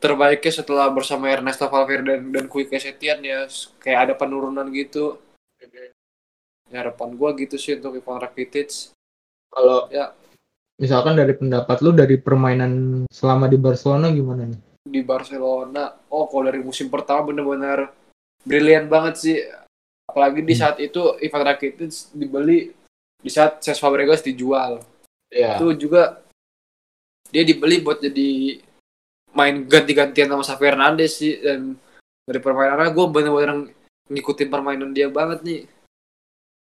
[0.00, 3.44] terbaiknya setelah bersama Ernesto Valverde dan, dan Quique Setien ya
[3.80, 5.20] kayak ada penurunan gitu.
[6.66, 8.90] Ya harapan gua gitu sih untuk Ivan Rakitic.
[9.52, 10.16] Kalau Ya.
[10.80, 15.92] misalkan dari pendapat lu dari permainan selama di Barcelona gimana nih di Barcelona.
[16.08, 17.90] Oh, kalau dari musim pertama bener-bener
[18.46, 19.36] brilian banget sih.
[20.06, 20.62] Apalagi di Hmm.
[20.62, 22.70] saat itu Ivan Rakitic dibeli
[23.18, 24.78] di saat Cesc Fabregas dijual.
[25.26, 26.22] ya Itu juga
[27.34, 28.62] dia dibeli buat jadi
[29.34, 31.74] main ganti-gantian sama Xavi Hernandez sih dan
[32.22, 33.74] dari permainannya gue bener-bener
[34.06, 35.62] ngikutin permainan dia banget nih.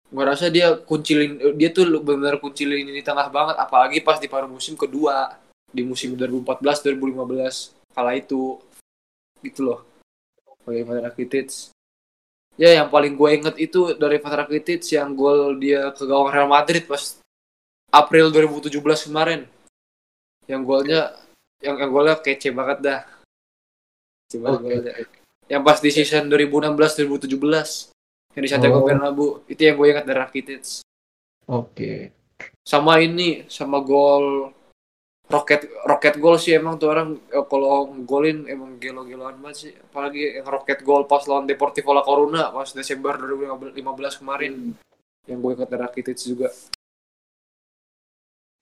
[0.10, 4.50] Gue rasa dia kuncilin dia tuh bener-bener kuncilin ini tengah banget apalagi pas di paruh
[4.50, 5.38] musim kedua
[5.70, 8.60] di musim 2014 2015 kala itu
[9.40, 9.80] gitu loh
[10.68, 11.72] dari Ivan Rakitic
[12.60, 16.50] ya yang paling gue inget itu dari Ivan Rakitic yang gol dia ke gawang Real
[16.52, 17.16] Madrid pas
[17.90, 18.76] April 2017
[19.08, 19.48] kemarin
[20.46, 21.16] yang golnya
[21.64, 23.02] yang, yang golnya kece banget dah
[24.28, 24.68] Kece banget Oke.
[24.74, 24.94] golnya.
[25.48, 27.94] yang pas di season 2016 2017
[28.36, 28.86] yang di Santiago Oh.
[28.90, 30.84] Bernabeu itu yang gue ingat dari Rakitic
[31.48, 32.12] Oke.
[32.66, 34.50] sama ini sama gol
[35.26, 39.72] roket roket gol sih emang tuh orang eh, kalau golin emang gelo-geloan banget sih.
[39.74, 44.54] Apalagi yang roket gol pas lawan Deportivo La Coruna pas Desember 2015 kemarin.
[45.26, 46.50] Yang gue ingat dari Rakitic juga.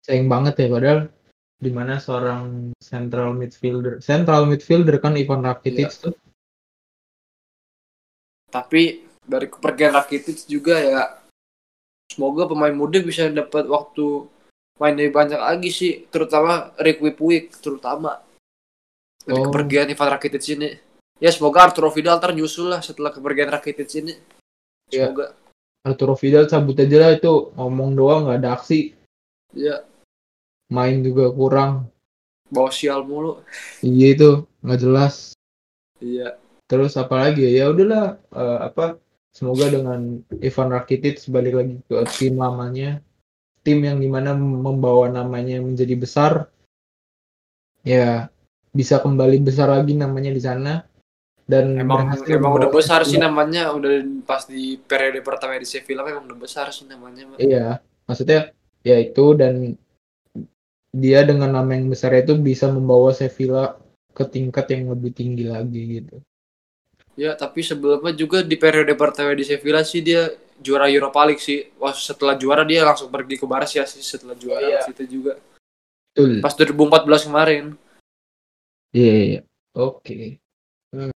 [0.03, 0.99] Sayang banget ya padahal
[1.59, 6.01] di mana seorang central midfielder central midfielder kan Ivan Rakitic Iya.
[6.07, 6.15] tuh.
[8.51, 11.01] Tapi dari kepergian Rakitic juga ya
[12.11, 14.27] semoga pemain muda bisa dapat waktu
[14.81, 18.21] main lebih banyak lagi sih terutama Rick Wipwik terutama.
[19.23, 19.47] Dari Oh.
[19.47, 20.69] kepergian Ivan Rakitic ini.
[21.21, 24.13] Ya semoga Arturo Vidal ntar nyusul lah setelah kepergian Rakitic ini.
[24.91, 25.09] Iya.
[25.09, 25.27] semoga.
[25.83, 28.91] Arturo Vidal cabut aja lah itu ngomong doang nggak ada aksi.
[29.55, 29.85] Ya.
[30.73, 31.87] Main juga kurang.
[32.51, 33.39] Bawa sial mulu.
[33.79, 34.29] Iya itu
[34.65, 35.37] nggak jelas.
[36.03, 36.35] Iya.
[36.67, 37.63] Terus apalagi ya?
[37.63, 38.99] Ya udahlah eh, apa
[39.31, 42.99] semoga dengan Ivan Rakitic balik lagi ke tim lamanya
[43.63, 46.51] tim yang di mana membawa namanya menjadi besar
[47.83, 48.27] ya
[48.75, 50.73] bisa kembali besar lagi namanya di sana.
[51.43, 56.23] Dan emang emang udah besar sih namanya udah pas di periode pertama di Sevilla memang
[56.23, 59.75] udah besar sih namanya iya maksudnya ya itu dan
[60.95, 63.75] dia dengan nama yang besar itu bisa membawa Sevilla
[64.15, 66.23] ke tingkat yang lebih tinggi lagi gitu
[67.13, 71.69] Ya, tapi sebelumnya juga di periode pertama di Sevilla sih dia juara Europa League sih.
[71.77, 74.89] Wah, setelah juara dia langsung pergi ke Barca sih setelah juara Iya.
[74.89, 75.37] itu juga.
[76.13, 77.63] betul Pas 2014 kemarin.
[78.93, 79.41] Iya, iya, iya.
[79.73, 80.37] Oke.
[80.93, 81.09] Hmm.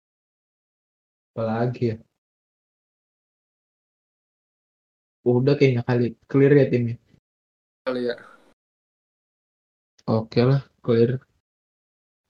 [1.35, 1.97] Apalagi ya?
[5.27, 6.97] Udah kayaknya kali clear ya timnya.
[7.83, 8.17] Kali ya.
[10.05, 11.19] Oke lah, clear.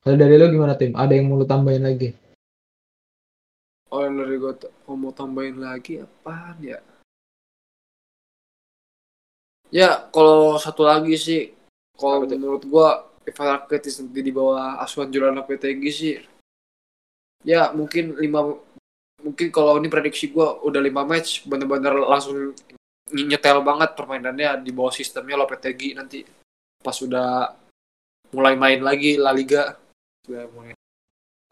[0.05, 0.93] Kalau dari lo gimana tim?
[0.97, 2.13] Ada yang mau lo tambahin lagi?
[3.95, 4.53] Oh, yang dari gue
[4.91, 6.83] oh, mau tambahin lagi apaan ya?
[9.71, 11.55] Ya, kalau satu lagi sih,
[11.95, 16.19] kalau menurut gua Ivan Rakitic nanti di bawah asuhan Julian Lopetegui sih.
[17.47, 18.59] Ya, mungkin lima
[19.23, 22.51] mungkin kalau ini prediksi gua udah lima match bener-bener langsung
[23.15, 26.27] ny- nyetel banget permainannya di bawah sistemnya Lopetegui nanti
[26.83, 27.55] pas udah
[28.35, 29.79] mulai main lagi La Liga.
[30.27, 30.75] Sudah mulai.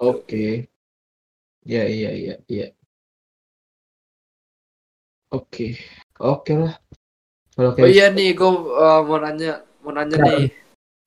[0.03, 0.67] Oke.
[0.67, 0.72] Ya,
[1.67, 2.67] iya, iya, iya.
[5.33, 5.79] Oke.
[6.19, 6.77] Oke lah.
[7.53, 8.51] Kalau Oh kayak iya nih, gue
[9.07, 10.29] mau nanya, mau nanya Kenapa?
[10.29, 10.45] nih.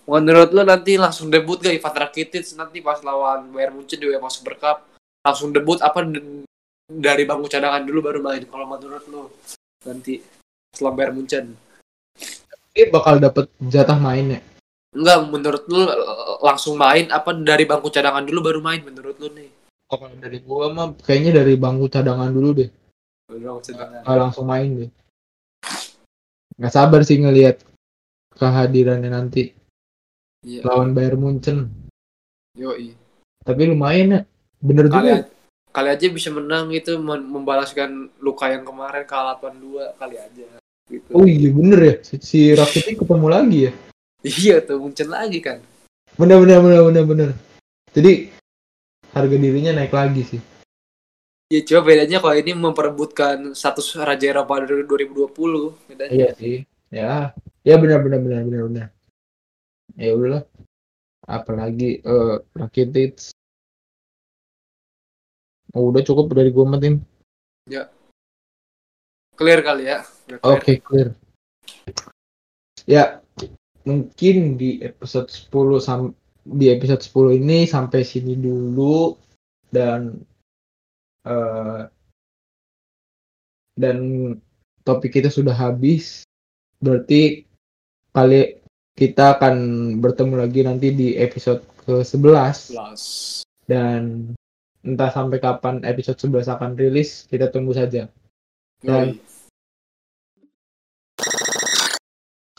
[0.06, 4.30] Menurut lo nanti langsung debut gak Ivan Rakitic nanti pas lawan Bayern Munchen di UEFA
[4.30, 4.78] Super Cup?
[5.26, 6.06] Langsung debut apa
[6.86, 8.46] dari bangku cadangan dulu baru main?
[8.46, 9.34] Kalau menurut lo
[9.82, 10.22] nanti
[10.70, 11.46] setelah Bayern Munchen?
[12.76, 14.42] dia bakal dapet jatah main ya.
[14.92, 15.82] Enggak, menurut lo
[16.44, 19.48] langsung main apa dari bangku cadangan dulu baru main menurut lo nih?
[19.86, 22.70] Oh, Kalau dari gua mah kayaknya dari bangku cadangan dulu deh.
[23.30, 24.02] Bangku cadangan.
[24.02, 24.92] Nggak langsung main deh.
[26.58, 27.62] Nggak sabar sih ngelihat
[28.36, 29.52] kehadirannya nanti
[30.46, 31.58] Iya, lawan Bayern Munchen.
[32.54, 32.94] yoi.
[33.42, 34.22] Tapi lumayan ya.
[34.62, 35.30] Bener Kali, juga.
[35.70, 40.46] kali aja bisa menang itu membalaskan luka yang kemarin kalah 8-2 kali aja.
[40.86, 41.10] Gitu.
[41.14, 41.96] Oh iya bener ya.
[42.02, 43.72] Si, si Rakitic ketemu lagi ya.
[44.22, 45.62] Iya tuh Munchen lagi kan.
[46.18, 47.30] Bener bener bener bener bener.
[47.94, 48.30] Jadi
[49.16, 50.42] harga dirinya naik lagi sih.
[51.48, 55.32] Ya coba bedanya kalau ini memperebutkan status Raja Eropa dari 2020
[55.88, 56.12] bedanya.
[56.12, 56.58] Iya sih.
[56.92, 57.32] Ya.
[57.64, 58.88] Ya benar benar benar benar benar.
[59.96, 60.44] Ya udahlah.
[61.24, 63.32] Apalagi eh Rakitic.
[65.76, 67.04] Oh, udah cukup dari gua mah tim.
[69.36, 70.08] Clear kali ya.
[70.48, 71.12] Oke, clear.
[72.88, 73.20] Ya,
[73.84, 76.16] mungkin di episode 10 sam
[76.46, 79.18] di episode 10 ini sampai sini dulu
[79.74, 80.14] dan
[81.26, 81.84] eh
[83.76, 83.98] dan
[84.86, 86.24] topik kita sudah habis.
[86.80, 87.44] Berarti
[88.14, 88.62] kali
[88.96, 89.56] kita akan
[90.00, 93.02] bertemu lagi nanti di episode ke-11 Plus.
[93.68, 94.32] dan
[94.86, 98.08] entah sampai kapan episode 11 akan rilis, kita tunggu saja.
[98.80, 99.20] Dan-.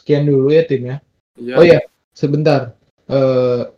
[0.03, 0.97] Sekian dulu ya tim ya.
[1.39, 1.55] Iya.
[1.57, 1.80] Oh iya,
[2.12, 2.74] sebentar.
[3.07, 3.75] Eh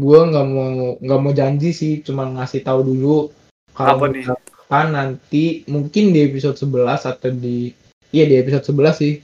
[0.00, 3.28] gue nggak mau nggak mau janji sih, cuma ngasih tahu dulu
[3.76, 4.24] kalau nih?
[4.24, 7.76] misalkan nanti mungkin di episode 11 atau di
[8.10, 9.14] iya di episode 11 sih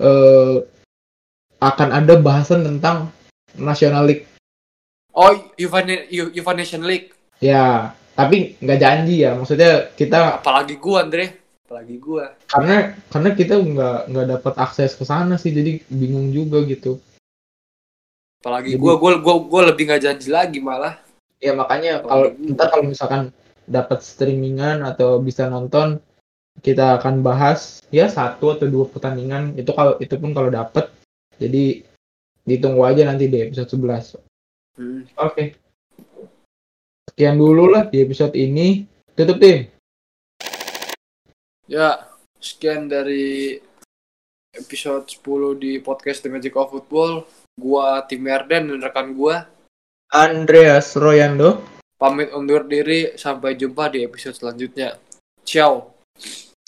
[0.00, 0.56] eh
[1.58, 3.10] akan ada bahasan tentang
[3.58, 4.24] National League.
[5.10, 7.10] Oh, UEFA Nation League.
[7.42, 9.34] Ya, tapi nggak janji ya.
[9.34, 11.34] Maksudnya kita Apalagi gua, Andre.
[11.66, 12.38] Apalagi gua.
[12.46, 17.02] karena karena kita nggak nggak dapat akses ke sana sih, jadi bingung juga gitu.
[18.38, 20.98] Apalagi gua, gua, gua, gua lebih nggak janji lagi malah.
[21.42, 23.22] Ya makanya Kalau ntar kalau misalkan
[23.66, 25.98] dapat streamingan atau bisa nonton
[26.58, 29.58] kita akan bahas ya satu atau dua pertandingan.
[29.58, 30.90] Itu kalau itu pun kalau dapet.
[31.38, 31.82] Jadi
[32.46, 34.18] ditunggu aja nanti di episode 11
[34.78, 35.02] Hmm.
[35.18, 35.58] oke.
[37.10, 38.86] Sekian dulu lah di episode ini.
[39.18, 39.66] Tutup tim.
[41.66, 42.06] Ya,
[42.38, 43.58] sekian dari
[44.54, 47.26] episode 10 di podcast The Magic of Football.
[47.58, 49.50] Gua Tim Erden dan rekan gua.
[50.14, 51.58] Andreas Royando.
[51.98, 54.94] Pamit undur diri sampai jumpa di episode selanjutnya.
[55.42, 55.98] Ciao.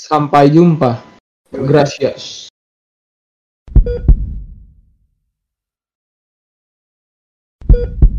[0.00, 0.96] sampai jumpa.
[1.52, 2.48] Gracias.
[7.70, 8.09] Thank